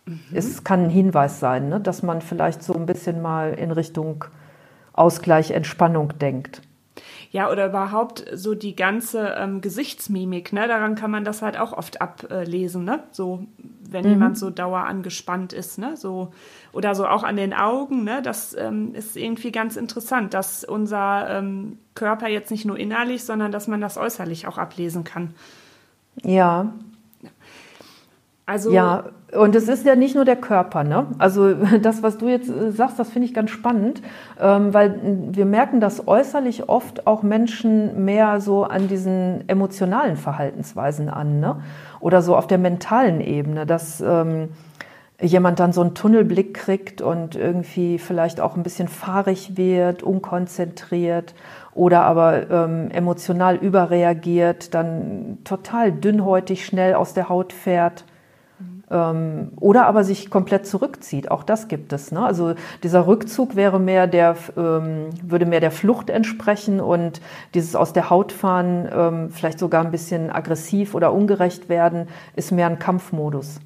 [0.05, 0.19] Mhm.
[0.33, 1.79] Es kann ein Hinweis sein, ne?
[1.79, 4.25] dass man vielleicht so ein bisschen mal in Richtung
[4.93, 6.61] Ausgleich, Entspannung denkt.
[7.31, 10.67] Ja, oder überhaupt so die ganze ähm, Gesichtsmimik, ne?
[10.67, 13.03] Daran kann man das halt auch oft ablesen, ne?
[13.11, 13.45] So,
[13.87, 14.11] wenn mhm.
[14.11, 15.95] jemand so dauer angespannt ist, ne?
[15.95, 16.33] So,
[16.71, 18.23] oder so auch an den Augen, ne?
[18.23, 23.51] Das ähm, ist irgendwie ganz interessant, dass unser ähm, Körper jetzt nicht nur innerlich, sondern
[23.51, 25.35] dass man das äußerlich auch ablesen kann.
[26.23, 26.73] Ja,
[28.49, 29.03] also ja,
[29.37, 30.83] und es ist ja nicht nur der Körper.
[30.83, 31.07] Ne?
[31.17, 34.01] Also das, was du jetzt äh, sagst, das finde ich ganz spannend,
[34.39, 34.99] ähm, weil
[35.31, 41.61] wir merken, dass äußerlich oft auch Menschen mehr so an diesen emotionalen Verhaltensweisen an ne?
[41.99, 44.49] oder so auf der mentalen Ebene, dass ähm,
[45.21, 51.35] jemand dann so einen Tunnelblick kriegt und irgendwie vielleicht auch ein bisschen fahrig wird, unkonzentriert
[51.73, 58.05] oder aber ähm, emotional überreagiert, dann total dünnhäutig schnell aus der Haut fährt
[58.89, 61.29] oder aber sich komplett zurückzieht.
[61.29, 62.11] Auch das gibt es.
[62.11, 62.25] Ne?
[62.25, 67.21] Also dieser Rückzug wäre mehr der, ähm, würde mehr der Flucht entsprechen und
[67.53, 72.51] dieses aus der Haut fahren, ähm, vielleicht sogar ein bisschen aggressiv oder ungerecht werden, ist
[72.51, 73.59] mehr ein Kampfmodus.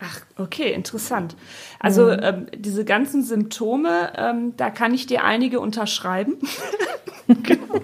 [0.00, 1.36] Ach, okay, interessant.
[1.78, 2.20] Also mhm.
[2.22, 6.38] ähm, diese ganzen Symptome, ähm, da kann ich dir einige unterschreiben.
[7.42, 7.80] genau.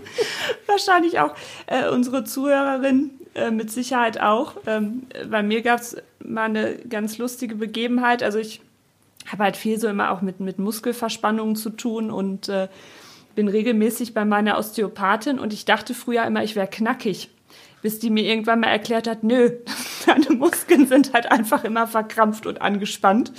[0.67, 1.35] Wahrscheinlich auch
[1.67, 4.55] äh, unsere Zuhörerin äh, mit Sicherheit auch.
[4.67, 8.23] Ähm, bei mir gab es mal eine ganz lustige Begebenheit.
[8.23, 8.61] Also ich
[9.27, 12.69] habe halt viel so immer auch mit, mit Muskelverspannungen zu tun und äh,
[13.35, 17.31] bin regelmäßig bei meiner Osteopathin und ich dachte früher immer, ich wäre knackig.
[17.81, 19.53] Bis die mir irgendwann mal erklärt hat, nö,
[20.07, 23.33] deine Muskeln sind halt einfach immer verkrampft und angespannt.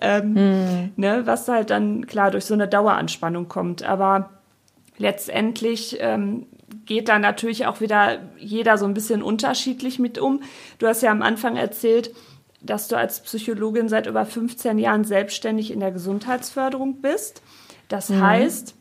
[0.00, 0.92] Ähm, hm.
[0.96, 3.82] ne, was halt dann klar durch so eine Daueranspannung kommt.
[3.82, 4.30] Aber
[4.98, 6.46] letztendlich ähm,
[6.84, 10.42] geht da natürlich auch wieder jeder so ein bisschen unterschiedlich mit um.
[10.78, 12.14] Du hast ja am Anfang erzählt,
[12.60, 17.42] dass du als Psychologin seit über 15 Jahren selbstständig in der Gesundheitsförderung bist.
[17.88, 18.20] Das mhm.
[18.20, 18.74] heißt,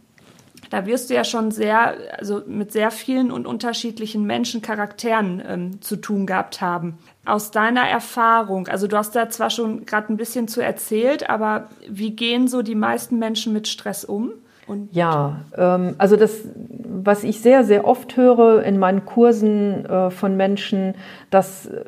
[0.70, 5.96] da wirst du ja schon sehr, also mit sehr vielen und unterschiedlichen Menschencharakteren ähm, zu
[5.98, 6.98] tun gehabt haben.
[7.24, 11.70] Aus deiner Erfahrung, also du hast da zwar schon gerade ein bisschen zu erzählt, aber
[11.88, 14.32] wie gehen so die meisten Menschen mit Stress um?
[14.68, 20.10] Und ja, ähm, also das, was ich sehr, sehr oft höre in meinen Kursen äh,
[20.10, 20.96] von Menschen,
[21.30, 21.84] dass äh,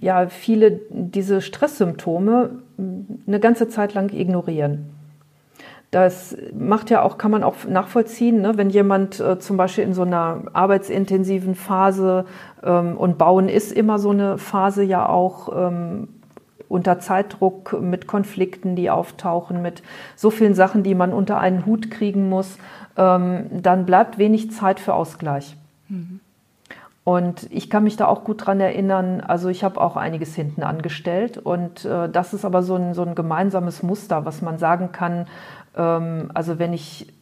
[0.00, 2.82] ja viele diese Stresssymptome äh,
[3.26, 4.90] eine ganze Zeit lang ignorieren.
[5.90, 8.56] Das macht ja auch, kann man auch nachvollziehen, ne?
[8.56, 12.26] wenn jemand äh, zum Beispiel in so einer arbeitsintensiven Phase
[12.62, 16.19] ähm, und Bauen ist immer so eine Phase ja auch ähm,
[16.70, 19.82] unter Zeitdruck mit Konflikten, die auftauchen, mit
[20.14, 22.58] so vielen Sachen, die man unter einen Hut kriegen muss,
[22.96, 25.56] ähm, dann bleibt wenig Zeit für Ausgleich.
[25.88, 26.20] Mhm.
[27.02, 30.62] Und ich kann mich da auch gut dran erinnern, also ich habe auch einiges hinten
[30.62, 34.92] angestellt und äh, das ist aber so ein, so ein gemeinsames Muster, was man sagen
[34.92, 35.26] kann,
[35.76, 37.12] ähm, also wenn ich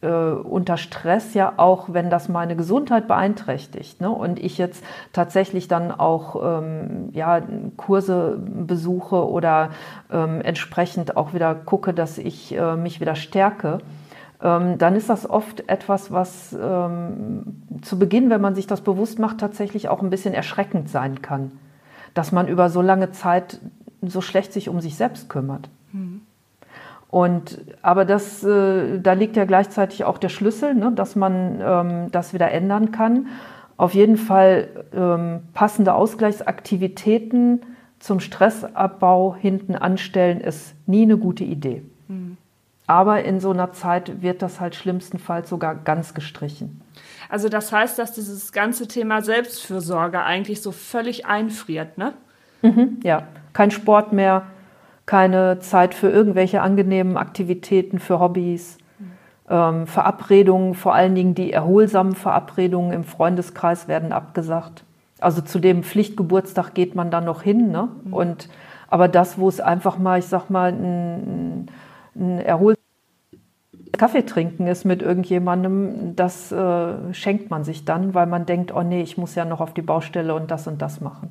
[0.00, 4.10] äh, unter Stress ja auch, wenn das meine Gesundheit beeinträchtigt ne?
[4.10, 7.42] und ich jetzt tatsächlich dann auch ähm, ja,
[7.76, 9.70] Kurse besuche oder
[10.10, 13.78] ähm, entsprechend auch wieder gucke, dass ich äh, mich wieder stärke,
[14.40, 19.18] ähm, dann ist das oft etwas, was ähm, zu Beginn, wenn man sich das bewusst
[19.18, 21.52] macht, tatsächlich auch ein bisschen erschreckend sein kann,
[22.14, 23.60] dass man über so lange Zeit
[24.00, 25.68] so schlecht sich um sich selbst kümmert.
[27.10, 32.10] Und aber das, äh, da liegt ja gleichzeitig auch der Schlüssel, ne, dass man ähm,
[32.10, 33.28] das wieder ändern kann.
[33.78, 37.62] Auf jeden Fall ähm, passende Ausgleichsaktivitäten
[37.98, 41.82] zum Stressabbau hinten anstellen, ist nie eine gute Idee.
[42.08, 42.36] Mhm.
[42.86, 46.80] Aber in so einer Zeit wird das halt schlimmstenfalls sogar ganz gestrichen.
[47.28, 52.14] Also das heißt, dass dieses ganze Thema Selbstfürsorge eigentlich so völlig einfriert, ne?
[52.62, 54.46] Mhm, ja, kein Sport mehr,
[55.08, 58.76] keine Zeit für irgendwelche angenehmen Aktivitäten, für Hobbys,
[59.48, 64.84] ähm, Verabredungen, vor allen Dingen die erholsamen Verabredungen im Freundeskreis werden abgesagt.
[65.18, 67.88] Also zu dem Pflichtgeburtstag geht man dann noch hin, ne?
[68.04, 68.12] Mhm.
[68.12, 68.48] Und
[68.88, 71.70] aber das, wo es einfach mal, ich sag mal, ein,
[72.14, 72.38] ein
[73.96, 78.82] Kaffee trinken ist mit irgendjemandem, das äh, schenkt man sich dann, weil man denkt, oh
[78.82, 81.30] nee, ich muss ja noch auf die Baustelle und das und das machen.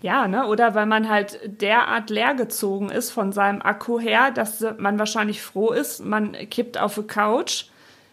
[0.00, 0.46] Ja, ne?
[0.46, 5.70] oder weil man halt derart leergezogen ist von seinem Akku her, dass man wahrscheinlich froh
[5.70, 7.66] ist, man kippt auf die Couch,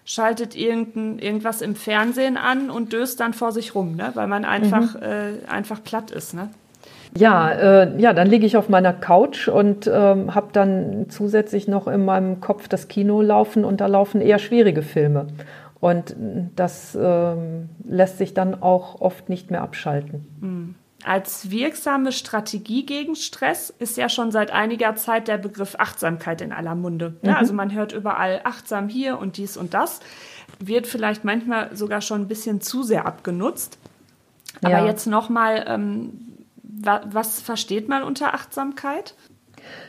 [0.06, 4.12] schaltet irgendein, irgendwas im Fernsehen an und döst dann vor sich rum, ne?
[4.14, 5.02] weil man einfach, mhm.
[5.02, 6.34] äh, einfach platt ist.
[6.34, 6.50] Ne?
[7.18, 11.88] Ja, äh, ja, dann liege ich auf meiner Couch und ähm, habe dann zusätzlich noch
[11.88, 15.28] in meinem Kopf das Kino laufen und da laufen eher schwierige Filme.
[15.80, 16.16] Und
[16.56, 20.28] das ähm, lässt sich dann auch oft nicht mehr abschalten.
[20.42, 20.76] Mhm.
[21.06, 26.52] Als wirksame Strategie gegen Stress ist ja schon seit einiger Zeit der Begriff Achtsamkeit in
[26.52, 27.16] aller Munde.
[27.22, 27.30] Mhm.
[27.30, 30.02] also man hört überall achtsam hier und dies und das.
[30.60, 33.78] Wird vielleicht manchmal sogar schon ein bisschen zu sehr abgenutzt.
[34.62, 34.86] Aber ja.
[34.86, 36.29] jetzt nochmal ähm,
[36.82, 39.16] was versteht man unter Achtsamkeit?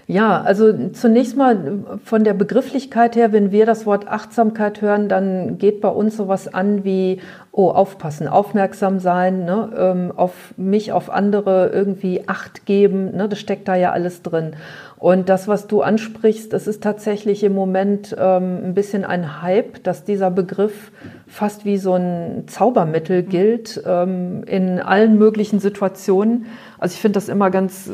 [0.06, 5.58] Ja, also zunächst mal von der Begrifflichkeit her, wenn wir das Wort Achtsamkeit hören, dann
[5.58, 7.20] geht bei uns sowas an wie,
[7.52, 13.38] oh, aufpassen, aufmerksam sein, ne, ähm, auf mich, auf andere irgendwie Acht geben, ne, das
[13.38, 14.56] steckt da ja alles drin.
[14.98, 19.82] Und das, was du ansprichst, das ist tatsächlich im Moment ähm, ein bisschen ein Hype,
[19.84, 20.90] dass dieser Begriff
[21.26, 26.46] fast wie so ein Zaubermittel gilt ähm, in allen möglichen Situationen.
[26.80, 27.90] Also ich finde das immer ganz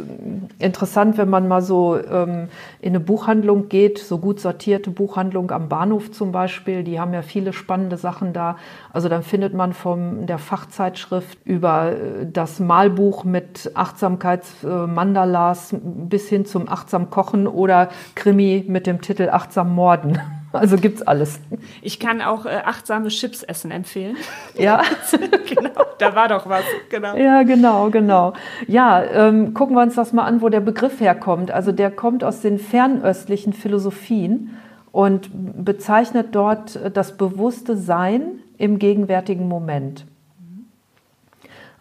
[0.61, 2.49] interessant, wenn man mal so ähm,
[2.81, 7.23] in eine Buchhandlung geht, so gut sortierte Buchhandlung am Bahnhof zum Beispiel, die haben ja
[7.23, 8.59] viele spannende Sachen da.
[8.93, 16.47] Also dann findet man von der Fachzeitschrift über äh, das Malbuch mit Achtsamkeitsmandalas bis hin
[16.47, 20.21] zum achtsam Kochen oder Krimi mit dem Titel Achtsam Morden.
[20.53, 21.41] Also gibt's alles.
[21.83, 24.17] Ich kann auch äh, achtsame Chips essen empfehlen.
[24.59, 24.83] Ja,
[25.55, 25.83] genau.
[25.99, 26.63] Da war doch was.
[26.89, 27.15] Genau.
[27.17, 28.33] Ja, genau, genau.
[28.67, 31.51] Ja, ähm, gucken wir uns das mal an, wo der Begriff herkommt.
[31.51, 34.57] Also der kommt aus den fernöstlichen Philosophien
[34.93, 35.29] und
[35.65, 40.07] bezeichnet dort das bewusste Sein im gegenwärtigen Moment.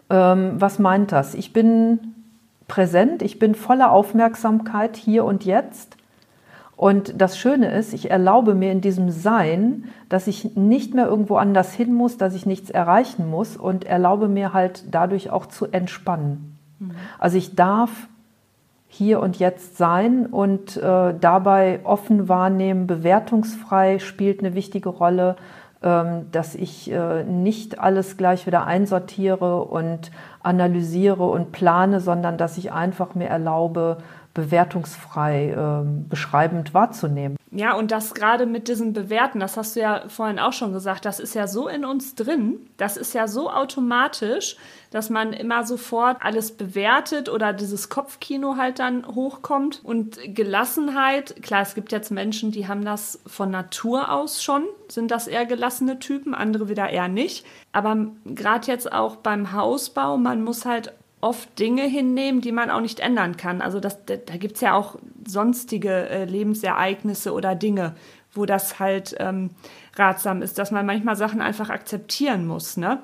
[0.09, 1.33] Ähm, was meint das?
[1.33, 2.15] Ich bin
[2.67, 5.94] präsent, ich bin voller Aufmerksamkeit hier und jetzt
[6.77, 11.37] und das Schöne ist, ich erlaube mir in diesem Sein, dass ich nicht mehr irgendwo
[11.37, 15.67] anders hin muss, dass ich nichts erreichen muss und erlaube mir halt dadurch auch zu
[15.67, 16.57] entspannen.
[16.79, 16.91] Mhm.
[17.17, 18.07] Also ich darf
[18.87, 25.37] hier und jetzt sein und äh, dabei offen wahrnehmen, bewertungsfrei spielt eine wichtige Rolle,
[25.81, 30.11] ähm, dass ich äh, nicht alles gleich wieder einsortiere und
[30.43, 33.97] analysiere und plane, sondern dass ich einfach mir erlaube,
[34.35, 37.37] bewertungsfrei äh, beschreibend wahrzunehmen.
[37.51, 41.05] Ja, und das gerade mit diesem Bewerten, das hast du ja vorhin auch schon gesagt,
[41.05, 44.57] das ist ja so in uns drin, das ist ja so automatisch,
[44.91, 49.81] dass man immer sofort alles bewertet oder dieses Kopfkino halt dann hochkommt.
[49.83, 55.11] Und Gelassenheit, klar, es gibt jetzt Menschen, die haben das von Natur aus schon, sind
[55.11, 57.45] das eher gelassene Typen, andere wieder eher nicht.
[57.71, 62.81] Aber gerade jetzt auch beim Hausbau, man muss halt oft Dinge hinnehmen, die man auch
[62.81, 63.61] nicht ändern kann.
[63.61, 64.97] Also das, da, da gibt es ja auch
[65.27, 67.95] sonstige äh, Lebensereignisse oder Dinge,
[68.33, 69.51] wo das halt ähm,
[69.95, 72.77] ratsam ist, dass man manchmal Sachen einfach akzeptieren muss.
[72.77, 72.99] Ne?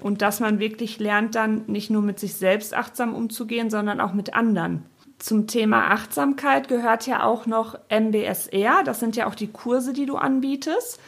[0.00, 4.14] Und dass man wirklich lernt, dann nicht nur mit sich selbst achtsam umzugehen, sondern auch
[4.14, 4.84] mit anderen.
[5.18, 8.84] Zum Thema Achtsamkeit gehört ja auch noch MBSR.
[8.84, 11.00] Das sind ja auch die Kurse, die du anbietest.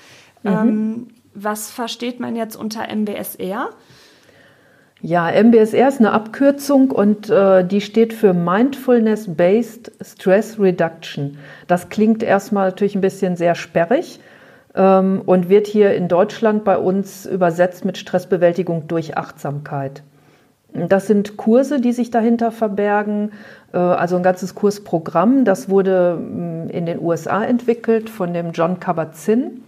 [0.43, 0.51] Mhm.
[0.51, 3.71] Ähm, was versteht man jetzt unter MBSR?
[5.03, 11.39] Ja, MBSR ist eine Abkürzung und äh, die steht für Mindfulness-Based Stress Reduction.
[11.67, 14.21] Das klingt erstmal natürlich ein bisschen sehr sperrig
[14.75, 20.03] ähm, und wird hier in Deutschland bei uns übersetzt mit Stressbewältigung durch Achtsamkeit.
[20.75, 23.33] Das sind Kurse, die sich dahinter verbergen,
[23.73, 25.47] äh, also ein ganzes Kursprogramm.
[25.47, 29.63] Das wurde mm, in den USA entwickelt von dem John Kabat-Zinn.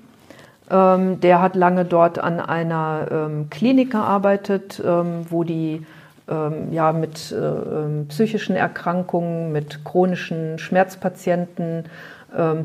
[0.73, 5.85] Ähm, der hat lange dort an einer ähm, Klinik gearbeitet, ähm, wo die
[6.29, 11.85] ähm, ja, mit äh, ähm, psychischen Erkrankungen, mit chronischen Schmerzpatienten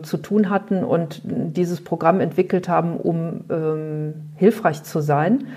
[0.02, 3.42] zu tun hatten und dieses Programm entwickelt haben, um
[4.38, 5.48] hilfreich zu sein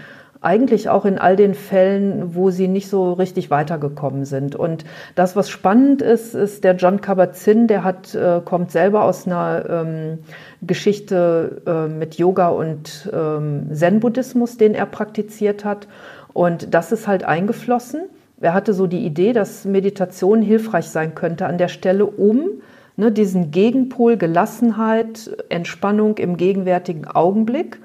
[0.42, 4.56] eigentlich auch in all den Fällen, wo sie nicht so richtig weitergekommen sind.
[4.56, 9.26] Und das, was spannend ist, ist der John Kabat-Zinn, der hat, äh, kommt selber aus
[9.26, 10.18] einer ähm,
[10.62, 15.88] Geschichte äh, mit Yoga und ähm, Zen-Buddhismus, den er praktiziert hat.
[16.32, 18.02] Und das ist halt eingeflossen.
[18.40, 22.62] Er hatte so die Idee, dass Meditation hilfreich sein könnte an der Stelle, um
[22.96, 27.78] ne, diesen Gegenpol Gelassenheit, Entspannung im gegenwärtigen Augenblick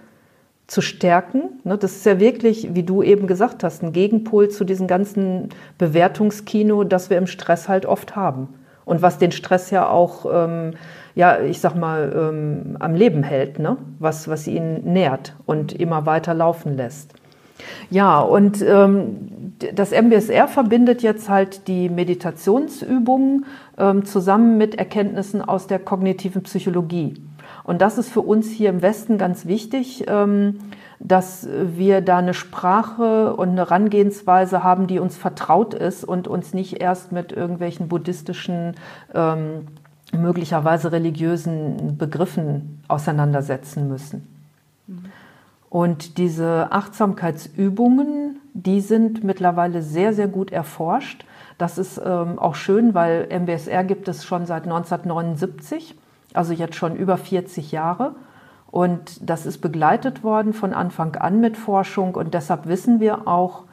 [0.68, 1.60] zu stärken.
[1.64, 5.50] Ne, das ist ja wirklich, wie du eben gesagt hast, ein Gegenpol zu diesem ganzen
[5.78, 8.50] Bewertungskino, das wir im Stress halt oft haben.
[8.84, 10.74] Und was den Stress ja auch, ähm,
[11.16, 13.78] ja, ich sag mal, ähm, am Leben hält, ne?
[14.00, 17.14] was, was ihn nährt und immer weiter laufen lässt.
[17.90, 23.46] Ja, und ähm, das MBSR verbindet jetzt halt die Meditationsübungen
[23.78, 27.16] ähm, zusammen mit Erkenntnissen aus der kognitiven Psychologie.
[27.66, 30.60] Und das ist für uns hier im Westen ganz wichtig, ähm,
[31.00, 36.54] dass wir da eine Sprache und eine Herangehensweise haben, die uns vertraut ist und uns
[36.54, 38.76] nicht erst mit irgendwelchen buddhistischen,
[39.14, 39.68] ähm,
[40.14, 44.28] möglicherweise religiösen Begriffen auseinandersetzen müssen.
[45.70, 51.26] Und diese Achtsamkeitsübungen, die sind mittlerweile sehr, sehr gut erforscht.
[51.58, 55.96] Das ist ähm, auch schön, weil MBSR gibt es schon seit 1979
[56.38, 58.16] also jetzt schon über 40 Jahre.
[58.68, 63.64] Und das ist begleitet worden von Anfang an mit Forschung und deshalb wissen wir auch,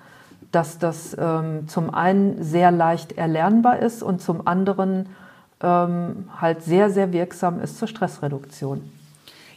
[0.53, 5.09] dass das ähm, zum einen sehr leicht erlernbar ist und zum anderen
[5.61, 8.92] ähm, halt sehr, sehr wirksam ist zur Stressreduktion.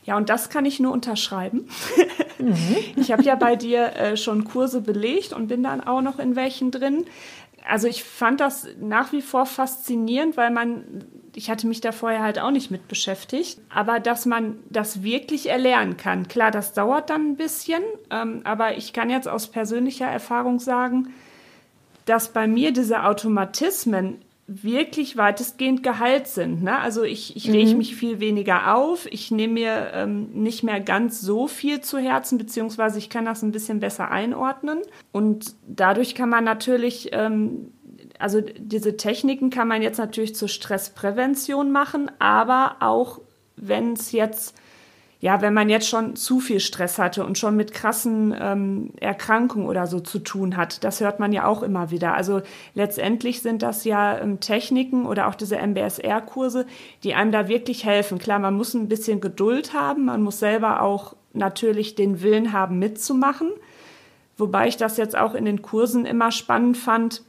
[0.05, 1.67] Ja, und das kann ich nur unterschreiben.
[2.39, 2.55] Mhm.
[2.95, 6.35] Ich habe ja bei dir äh, schon Kurse belegt und bin dann auch noch in
[6.35, 7.05] welchen drin.
[7.67, 12.21] Also ich fand das nach wie vor faszinierend, weil man ich hatte mich da vorher
[12.21, 16.27] halt auch nicht mit beschäftigt, aber dass man das wirklich erlernen kann.
[16.27, 21.13] Klar, das dauert dann ein bisschen, ähm, aber ich kann jetzt aus persönlicher Erfahrung sagen,
[22.05, 26.61] dass bei mir diese Automatismen wirklich weitestgehend geheilt sind.
[26.61, 26.77] Ne?
[26.77, 27.77] Also ich, ich rege mhm.
[27.79, 32.37] mich viel weniger auf, ich nehme mir ähm, nicht mehr ganz so viel zu Herzen,
[32.37, 34.81] beziehungsweise ich kann das ein bisschen besser einordnen.
[35.11, 37.71] Und dadurch kann man natürlich ähm,
[38.19, 43.21] also diese Techniken kann man jetzt natürlich zur Stressprävention machen, aber auch
[43.55, 44.55] wenn es jetzt,
[45.21, 49.67] ja, wenn man jetzt schon zu viel Stress hatte und schon mit krassen ähm, Erkrankungen
[49.67, 52.13] oder so zu tun hat, das hört man ja auch immer wieder.
[52.13, 52.41] Also
[52.73, 56.65] letztendlich sind das ja ähm, Techniken oder auch diese MBSR-Kurse,
[57.03, 58.19] die einem da wirklich helfen.
[58.19, 62.77] Klar, man muss ein bisschen Geduld haben, man muss selber auch natürlich den Willen haben,
[62.79, 63.51] mitzumachen.
[64.37, 67.23] Wobei ich das jetzt auch in den Kursen immer spannend fand,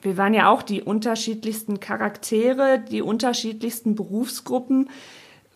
[0.00, 4.88] wir waren ja auch die unterschiedlichsten Charaktere, die unterschiedlichsten Berufsgruppen,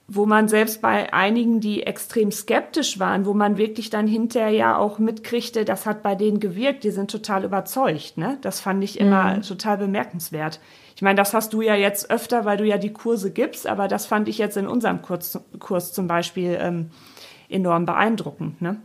[0.08, 4.78] wo man selbst bei einigen, die extrem skeptisch waren, wo man wirklich dann hinterher ja
[4.78, 8.16] auch mitkriegte, das hat bei denen gewirkt, die sind total überzeugt.
[8.16, 8.38] Ne?
[8.42, 9.42] Das fand ich immer mhm.
[9.42, 10.60] total bemerkenswert.
[10.94, 13.88] Ich meine, das hast du ja jetzt öfter, weil du ja die Kurse gibst, aber
[13.88, 16.90] das fand ich jetzt in unserem Kurs, Kurs zum Beispiel ähm,
[17.48, 18.62] enorm beeindruckend.
[18.62, 18.76] Ne?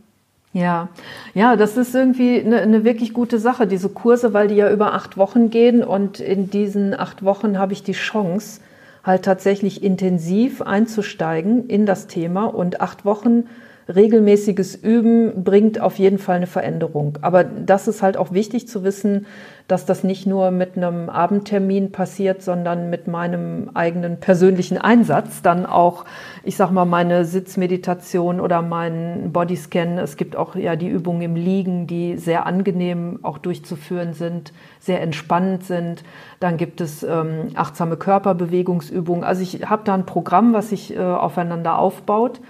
[0.52, 0.88] Ja,
[1.34, 4.92] ja, das ist irgendwie eine, eine, wirklich gute Sache, diese Kurse, weil die ja über
[4.92, 8.60] acht Wochen gehen und in diesen acht Wochen habe ich die Chance,
[9.02, 13.44] halt tatsächlich intensiv einzusteigen in das Thema und acht Wochen
[13.88, 17.18] regelmäßiges Üben bringt auf jeden Fall eine Veränderung.
[17.22, 19.26] Aber das ist halt auch wichtig zu wissen,
[19.68, 25.66] dass das nicht nur mit einem Abendtermin passiert, sondern mit meinem eigenen persönlichen Einsatz dann
[25.66, 26.04] auch,
[26.42, 29.98] ich sag mal, meine Sitzmeditation oder meinen Bodyscan.
[29.98, 35.00] Es gibt auch ja die Übungen im Liegen, die sehr angenehm auch durchzuführen sind, sehr
[35.00, 36.04] entspannend sind.
[36.40, 39.24] Dann gibt es ähm, achtsame Körperbewegungsübungen.
[39.24, 42.40] Also ich habe da ein Programm, was sich äh, aufeinander aufbaut.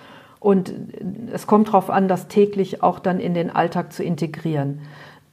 [0.43, 0.75] Und
[1.33, 4.81] es kommt darauf an, das täglich auch dann in den Alltag zu integrieren.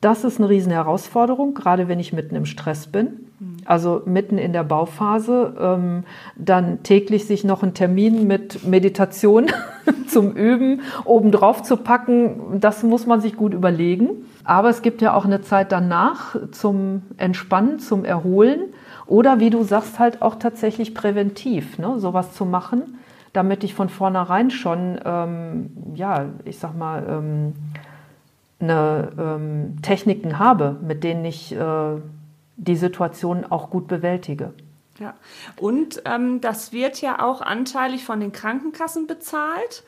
[0.01, 3.25] Das ist eine riesen Herausforderung, gerade wenn ich mitten im Stress bin.
[3.65, 6.03] Also mitten in der Bauphase, ähm,
[6.35, 9.47] dann täglich sich noch einen Termin mit Meditation
[10.07, 14.09] zum Üben obendrauf zu packen, das muss man sich gut überlegen.
[14.43, 18.59] Aber es gibt ja auch eine Zeit danach zum Entspannen, zum Erholen
[19.05, 22.99] oder wie du sagst, halt auch tatsächlich präventiv, ne, sowas zu machen,
[23.33, 27.53] damit ich von vornherein schon, ähm, ja, ich sag mal, ähm,
[28.59, 31.95] eine ähm, Techniken habe, mit denen ich äh,
[32.57, 34.53] die Situation auch gut bewältige.
[34.99, 35.13] Ja,
[35.57, 39.83] und ähm, das wird ja auch anteilig von den Krankenkassen bezahlt.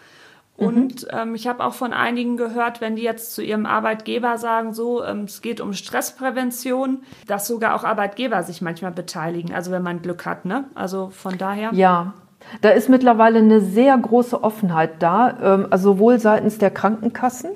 [0.56, 1.10] Und mhm.
[1.12, 5.04] ähm, ich habe auch von einigen gehört, wenn die jetzt zu ihrem Arbeitgeber sagen, so,
[5.04, 10.02] ähm, es geht um Stressprävention, dass sogar auch Arbeitgeber sich manchmal beteiligen, also wenn man
[10.02, 10.66] Glück hat, ne?
[10.76, 11.72] Also von daher.
[11.74, 12.14] Ja,
[12.62, 17.52] da ist mittlerweile eine sehr große Offenheit da, ähm, also sowohl seitens der Krankenkassen,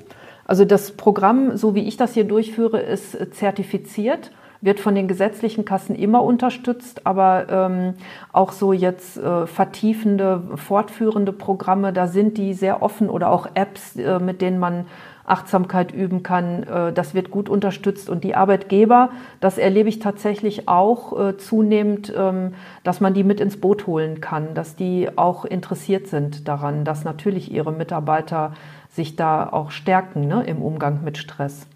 [0.46, 4.30] also das Programm, so wie ich das hier durchführe, ist zertifiziert
[4.60, 7.94] wird von den gesetzlichen Kassen immer unterstützt, aber ähm,
[8.32, 13.96] auch so jetzt äh, vertiefende, fortführende Programme, da sind die sehr offen oder auch Apps,
[13.96, 14.86] äh, mit denen man
[15.26, 16.62] Achtsamkeit üben kann.
[16.62, 19.10] Äh, das wird gut unterstützt und die Arbeitgeber,
[19.40, 22.54] das erlebe ich tatsächlich auch äh, zunehmend, ähm,
[22.84, 27.04] dass man die mit ins Boot holen kann, dass die auch interessiert sind daran, dass
[27.04, 28.52] natürlich ihre Mitarbeiter
[28.90, 31.66] sich da auch stärken ne, im Umgang mit Stress.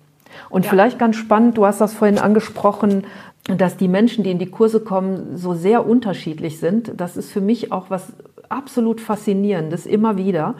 [0.49, 0.71] Und ja.
[0.71, 3.05] vielleicht ganz spannend, du hast das vorhin angesprochen,
[3.45, 6.93] dass die Menschen, die in die Kurse kommen, so sehr unterschiedlich sind.
[6.97, 8.13] Das ist für mich auch was
[8.49, 10.55] absolut Faszinierendes, immer wieder.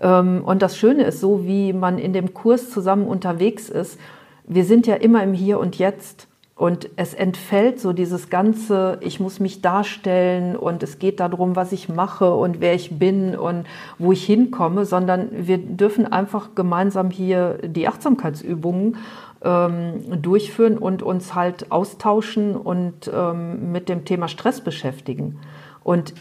[0.00, 3.98] Ähm, und das Schöne ist, so wie man in dem Kurs zusammen unterwegs ist,
[4.46, 6.28] wir sind ja immer im Hier und Jetzt.
[6.56, 11.72] Und es entfällt so dieses ganze, ich muss mich darstellen und es geht darum, was
[11.72, 13.66] ich mache und wer ich bin und
[13.98, 18.98] wo ich hinkomme, sondern wir dürfen einfach gemeinsam hier die Achtsamkeitsübungen
[19.42, 25.40] ähm, durchführen und uns halt austauschen und ähm, mit dem Thema Stress beschäftigen.
[25.82, 26.14] Und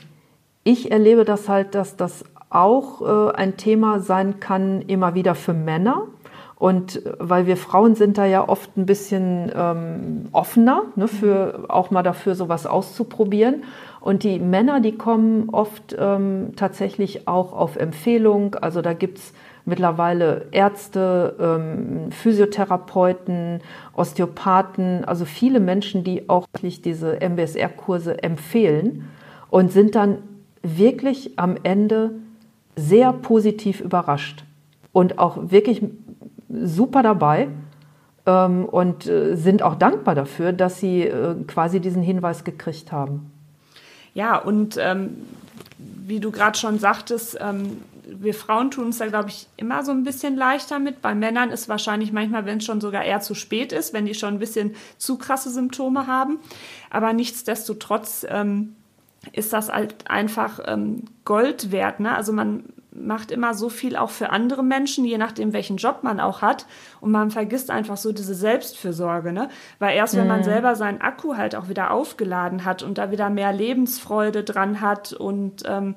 [0.63, 5.53] ich erlebe das halt, dass das auch äh, ein Thema sein kann, immer wieder für
[5.53, 6.03] Männer
[6.63, 11.91] und weil wir Frauen sind da ja oft ein bisschen ähm, offener, ne, für, auch
[11.91, 13.63] mal dafür sowas auszuprobieren.
[13.99, 18.55] Und die Männer, die kommen oft ähm, tatsächlich auch auf Empfehlung.
[18.55, 19.33] Also da gibt's
[19.65, 23.59] mittlerweile Ärzte, ähm, Physiotherapeuten,
[23.93, 29.09] Osteopathen, also viele Menschen, die auch diese MBSR-Kurse empfehlen
[29.49, 30.19] und sind dann
[30.61, 32.11] wirklich am Ende
[32.75, 34.43] sehr positiv überrascht
[34.91, 35.81] und auch wirklich
[36.49, 37.49] super dabei
[38.25, 43.31] ähm, und äh, sind auch dankbar dafür, dass sie äh, quasi diesen Hinweis gekriegt haben.
[44.13, 45.17] Ja, und ähm,
[45.77, 49.91] wie du gerade schon sagtest, ähm, wir Frauen tun uns da, glaube ich, immer so
[49.91, 51.01] ein bisschen leichter mit.
[51.01, 54.13] Bei Männern ist wahrscheinlich manchmal, wenn es schon sogar eher zu spät ist, wenn die
[54.13, 56.39] schon ein bisschen zu krasse Symptome haben.
[56.89, 58.75] Aber nichtsdestotrotz ähm,
[59.31, 61.99] ist das halt einfach ähm, Gold wert.
[61.99, 62.15] Ne?
[62.15, 62.65] Also man
[62.95, 66.65] macht immer so viel auch für andere Menschen, je nachdem, welchen Job man auch hat.
[67.01, 69.49] Und man vergisst einfach so diese Selbstfürsorge, ne?
[69.79, 70.43] Weil erst, wenn man mhm.
[70.43, 75.13] selber seinen Akku halt auch wieder aufgeladen hat und da wieder mehr Lebensfreude dran hat
[75.13, 75.95] und ähm,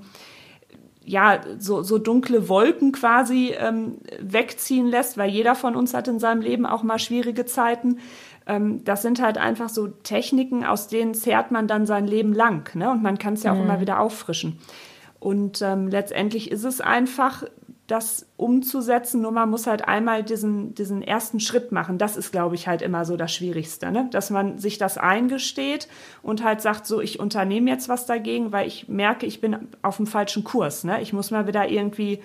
[1.05, 6.18] ja, so, so dunkle Wolken quasi ähm, wegziehen lässt, weil jeder von uns hat in
[6.18, 7.99] seinem Leben auch mal schwierige Zeiten.
[8.47, 12.74] Ähm, das sind halt einfach so Techniken, aus denen zehrt man dann sein Leben lang.
[12.74, 12.90] Ne?
[12.90, 13.62] Und man kann es ja auch mhm.
[13.62, 14.59] immer wieder auffrischen.
[15.18, 17.44] Und ähm, letztendlich ist es einfach,
[17.86, 21.99] das umzusetzen, nur man muss halt einmal diesen, diesen ersten Schritt machen.
[21.99, 24.09] Das ist, glaube ich, halt immer so das Schwierigste, ne?
[24.11, 25.86] dass man sich das eingesteht
[26.22, 29.99] und halt sagt, so, ich unternehme jetzt was dagegen, weil ich merke, ich bin auf
[29.99, 30.82] dem falschen Kurs.
[30.82, 31.01] Ne?
[31.01, 32.20] Ich muss mal wieder irgendwie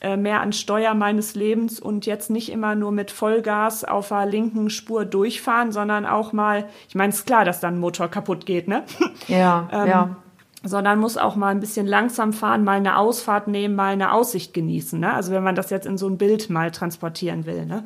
[0.00, 4.26] äh, mehr an Steuer meines Lebens und jetzt nicht immer nur mit Vollgas auf der
[4.26, 8.08] linken Spur durchfahren, sondern auch mal, ich meine, es ist klar, dass dann ein Motor
[8.08, 8.84] kaputt geht, ne?
[9.28, 10.16] Ja, ähm, ja
[10.62, 14.52] sondern muss auch mal ein bisschen langsam fahren, mal eine Ausfahrt nehmen, mal eine Aussicht
[14.52, 15.00] genießen.
[15.00, 15.12] Ne?
[15.12, 17.64] Also wenn man das jetzt in so ein Bild mal transportieren will.
[17.64, 17.84] Ne?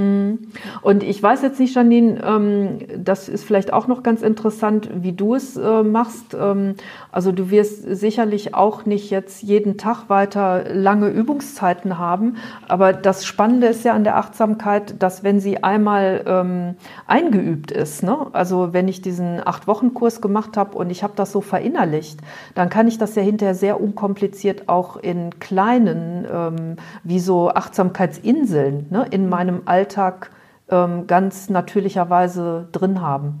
[0.00, 0.38] Mhm.
[0.80, 5.12] Und ich weiß jetzt nicht, Janine, ähm, das ist vielleicht auch noch ganz interessant, wie
[5.12, 6.34] du es äh, machst.
[6.38, 6.74] Ähm,
[7.12, 12.36] also du wirst sicherlich auch nicht jetzt jeden Tag weiter lange Übungszeiten haben.
[12.66, 16.74] Aber das Spannende ist ja an der Achtsamkeit, dass wenn sie einmal ähm,
[17.06, 18.28] eingeübt ist, ne?
[18.32, 22.20] also wenn ich diesen Acht-Wochen-Kurs gemacht habe und ich habe das so verinnerlicht,
[22.54, 29.06] dann kann ich das ja hinterher sehr unkompliziert auch in kleinen, wie so Achtsamkeitsinseln ne?
[29.10, 30.30] in meinem Alltag Alltag
[30.68, 33.40] ähm, ganz natürlicherweise drin haben.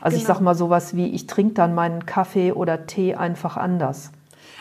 [0.00, 0.20] Also genau.
[0.20, 4.12] ich sage mal sowas wie, ich trinke dann meinen Kaffee oder Tee einfach anders.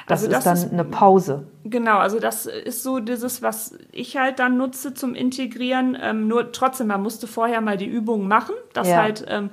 [0.07, 1.47] Das, also das ist dann ist, eine Pause.
[1.65, 5.95] Genau, also das ist so dieses, was ich halt dann nutze zum Integrieren.
[6.01, 8.97] Ähm, nur trotzdem, man musste vorher mal die Übungen machen, dass ja.
[8.97, 9.51] halt ähm,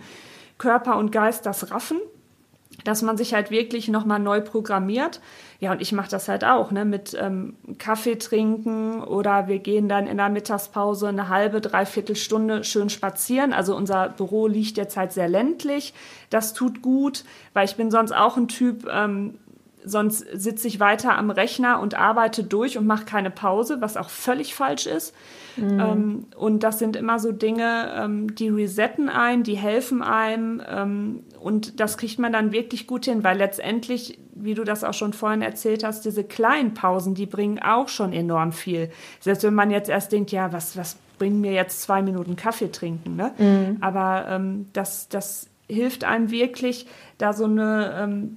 [0.56, 1.98] Körper und Geist das raffen
[2.86, 5.20] dass man sich halt wirklich nochmal neu programmiert.
[5.58, 9.88] Ja, und ich mache das halt auch, ne, mit ähm, Kaffee trinken oder wir gehen
[9.88, 13.52] dann in der Mittagspause eine halbe, dreiviertel Stunde schön spazieren.
[13.52, 15.94] Also unser Büro liegt jetzt halt sehr ländlich.
[16.30, 17.24] Das tut gut,
[17.54, 19.38] weil ich bin sonst auch ein Typ, ähm,
[19.84, 24.10] sonst sitze ich weiter am Rechner und arbeite durch und mache keine Pause, was auch
[24.10, 25.14] völlig falsch ist.
[25.56, 25.80] Mhm.
[25.80, 30.62] Ähm, und das sind immer so Dinge, ähm, die resetten ein, die helfen einem.
[30.68, 34.94] Ähm, und das kriegt man dann wirklich gut hin, weil letztendlich, wie du das auch
[34.94, 38.90] schon vorhin erzählt hast, diese kleinen Pausen, die bringen auch schon enorm viel.
[39.20, 42.70] Selbst wenn man jetzt erst denkt, ja, was, was bringen mir jetzt zwei Minuten Kaffee
[42.70, 43.16] trinken?
[43.16, 43.32] Ne?
[43.38, 43.76] Mhm.
[43.80, 46.86] Aber ähm, das, das hilft einem wirklich,
[47.18, 48.36] da so eine ähm,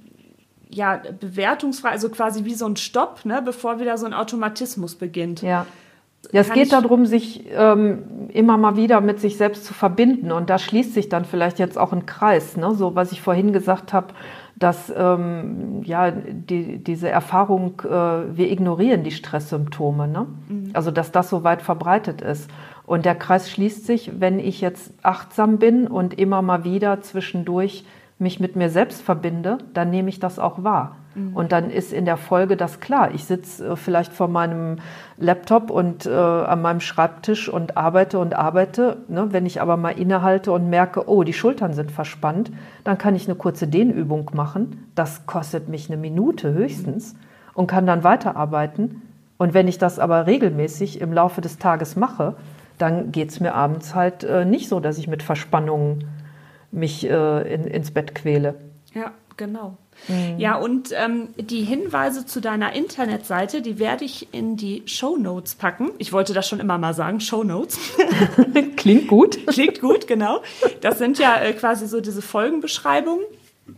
[0.70, 5.42] ja, bewertungsfrei, also quasi wie so ein Stopp, ne, bevor wieder so ein Automatismus beginnt.
[5.42, 5.66] Ja.
[6.32, 10.30] Ja, es geht darum, sich ähm, immer mal wieder mit sich selbst zu verbinden.
[10.30, 12.56] Und da schließt sich dann vielleicht jetzt auch ein Kreis.
[12.56, 12.74] Ne?
[12.74, 14.08] So, was ich vorhin gesagt habe,
[14.56, 20.06] dass ähm, ja, die, diese Erfahrung, äh, wir ignorieren die Stresssymptome.
[20.06, 20.26] Ne?
[20.48, 20.70] Mhm.
[20.72, 22.50] Also, dass das so weit verbreitet ist.
[22.86, 27.84] Und der Kreis schließt sich, wenn ich jetzt achtsam bin und immer mal wieder zwischendurch
[28.18, 30.96] mich mit mir selbst verbinde, dann nehme ich das auch wahr.
[31.14, 31.36] Mhm.
[31.36, 33.12] Und dann ist in der Folge das klar.
[33.14, 34.78] Ich sitze äh, vielleicht vor meinem
[35.18, 38.98] Laptop und äh, an meinem Schreibtisch und arbeite und arbeite.
[39.08, 39.28] Ne?
[39.30, 42.50] Wenn ich aber mal innehalte und merke, oh, die Schultern sind verspannt,
[42.84, 44.90] dann kann ich eine kurze Dehnübung machen.
[44.94, 47.14] Das kostet mich eine Minute höchstens
[47.54, 49.02] und kann dann weiterarbeiten.
[49.36, 52.34] Und wenn ich das aber regelmäßig im Laufe des Tages mache,
[52.78, 56.04] dann geht es mir abends halt äh, nicht so, dass ich mit Verspannungen
[56.70, 58.54] mich äh, in, ins Bett quäle.
[58.94, 59.78] Ja, genau.
[60.06, 60.38] Mhm.
[60.38, 65.54] Ja, und ähm, die Hinweise zu deiner Internetseite, die werde ich in die Show Notes
[65.56, 65.90] packen.
[65.98, 67.78] Ich wollte das schon immer mal sagen, Show Notes.
[68.76, 69.46] Klingt gut.
[69.48, 70.42] Klingt gut, genau.
[70.82, 73.24] Das sind ja äh, quasi so diese Folgenbeschreibungen.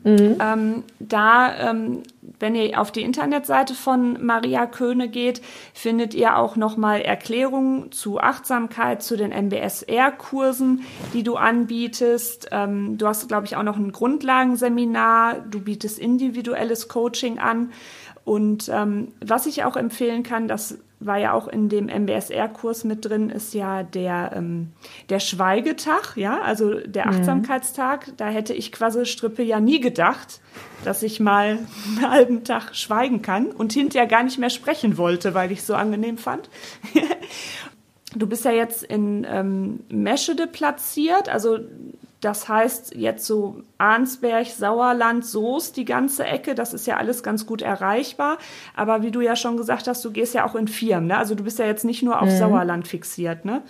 [0.04, 0.36] Mhm.
[0.40, 2.02] Ähm, da, ähm,
[2.42, 5.40] wenn ihr auf die Internetseite von Maria Köhne geht,
[5.72, 10.84] findet ihr auch nochmal Erklärungen zu Achtsamkeit, zu den MBSR-Kursen,
[11.14, 12.48] die du anbietest.
[12.50, 15.36] Ähm, du hast, glaube ich, auch noch ein Grundlagenseminar.
[15.48, 17.70] Du bietest individuelles Coaching an.
[18.24, 23.04] Und ähm, was ich auch empfehlen kann, das war ja auch in dem MBSR-Kurs mit
[23.04, 24.68] drin, ist ja der, ähm,
[25.08, 27.12] der Schweigetag, ja, also der mhm.
[27.12, 28.08] Achtsamkeitstag.
[28.08, 28.12] Mhm.
[28.16, 30.40] Da hätte ich quasi Strippe ja nie gedacht,
[30.84, 31.58] dass ich mal
[31.88, 35.66] einen halben Tag schweigen kann und hinterher gar nicht mehr sprechen wollte, weil ich es
[35.66, 36.48] so angenehm fand.
[38.14, 41.58] du bist ja jetzt in ähm, Meschede platziert, also
[42.22, 47.46] das heißt jetzt so Arnsberg, Sauerland, Soest, die ganze Ecke, das ist ja alles ganz
[47.46, 48.38] gut erreichbar.
[48.76, 51.18] Aber wie du ja schon gesagt hast, du gehst ja auch in Firmen, ne?
[51.18, 52.38] Also du bist ja jetzt nicht nur auf mhm.
[52.38, 53.62] Sauerland fixiert, ne?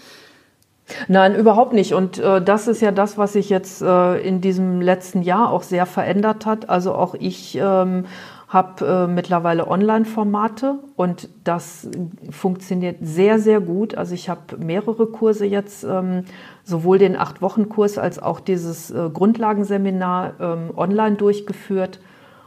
[1.09, 1.95] Nein, überhaupt nicht.
[1.95, 5.63] Und äh, das ist ja das, was sich jetzt äh, in diesem letzten Jahr auch
[5.63, 6.69] sehr verändert hat.
[6.69, 8.05] Also auch ich ähm,
[8.53, 11.89] habe äh, mittlerweile Online-Formate und das
[12.31, 13.95] funktioniert sehr, sehr gut.
[13.95, 16.25] Also ich habe mehrere Kurse jetzt, ähm,
[16.65, 22.01] sowohl den Acht-Wochen-Kurs als auch dieses äh, Grundlagenseminar ähm, online durchgeführt.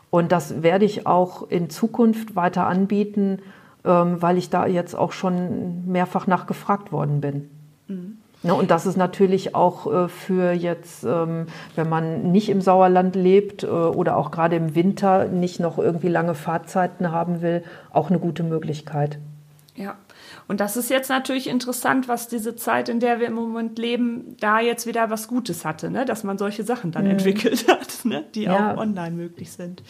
[0.09, 3.39] Und das werde ich auch in Zukunft weiter anbieten,
[3.83, 7.49] ähm, weil ich da jetzt auch schon mehrfach nachgefragt worden bin.
[7.87, 8.17] Mhm.
[8.45, 13.15] Ne, und das ist natürlich auch äh, für jetzt, ähm, wenn man nicht im Sauerland
[13.15, 18.09] lebt äh, oder auch gerade im Winter nicht noch irgendwie lange Fahrzeiten haben will, auch
[18.09, 19.17] eine gute Möglichkeit.
[19.75, 19.95] Ja,
[20.47, 24.37] und das ist jetzt natürlich interessant, was diese Zeit, in der wir im Moment leben,
[24.39, 26.05] da jetzt wieder was Gutes hatte, ne?
[26.05, 27.11] dass man solche Sachen dann mhm.
[27.11, 28.23] entwickelt hat, ne?
[28.35, 28.73] die ja.
[28.73, 29.81] auch online möglich sind.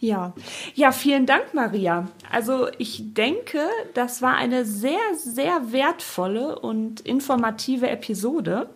[0.00, 0.32] Ja.
[0.74, 2.08] ja, vielen Dank, Maria.
[2.32, 3.60] Also ich denke,
[3.94, 8.70] das war eine sehr, sehr wertvolle und informative Episode.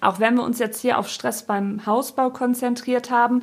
[0.00, 3.42] Auch wenn wir uns jetzt hier auf Stress beim Hausbau konzentriert haben,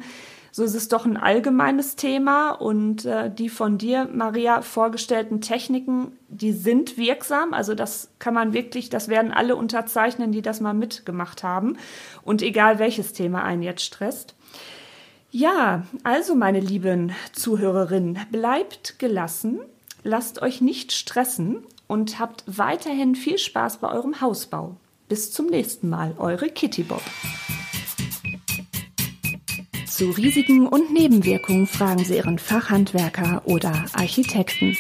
[0.52, 6.12] so ist es doch ein allgemeines Thema und äh, die von dir, Maria, vorgestellten Techniken,
[6.28, 7.54] die sind wirksam.
[7.54, 11.78] Also das kann man wirklich, das werden alle unterzeichnen, die das mal mitgemacht haben.
[12.24, 14.36] Und egal welches Thema einen jetzt stresst.
[15.32, 19.62] Ja, also meine lieben Zuhörerinnen, bleibt gelassen,
[20.04, 24.76] lasst euch nicht stressen und habt weiterhin viel Spaß bei eurem Hausbau.
[25.08, 27.04] Bis zum nächsten Mal, eure Kitty Bob.
[30.02, 34.76] Zu Risiken und Nebenwirkungen fragen Sie Ihren Fachhandwerker oder Architekten.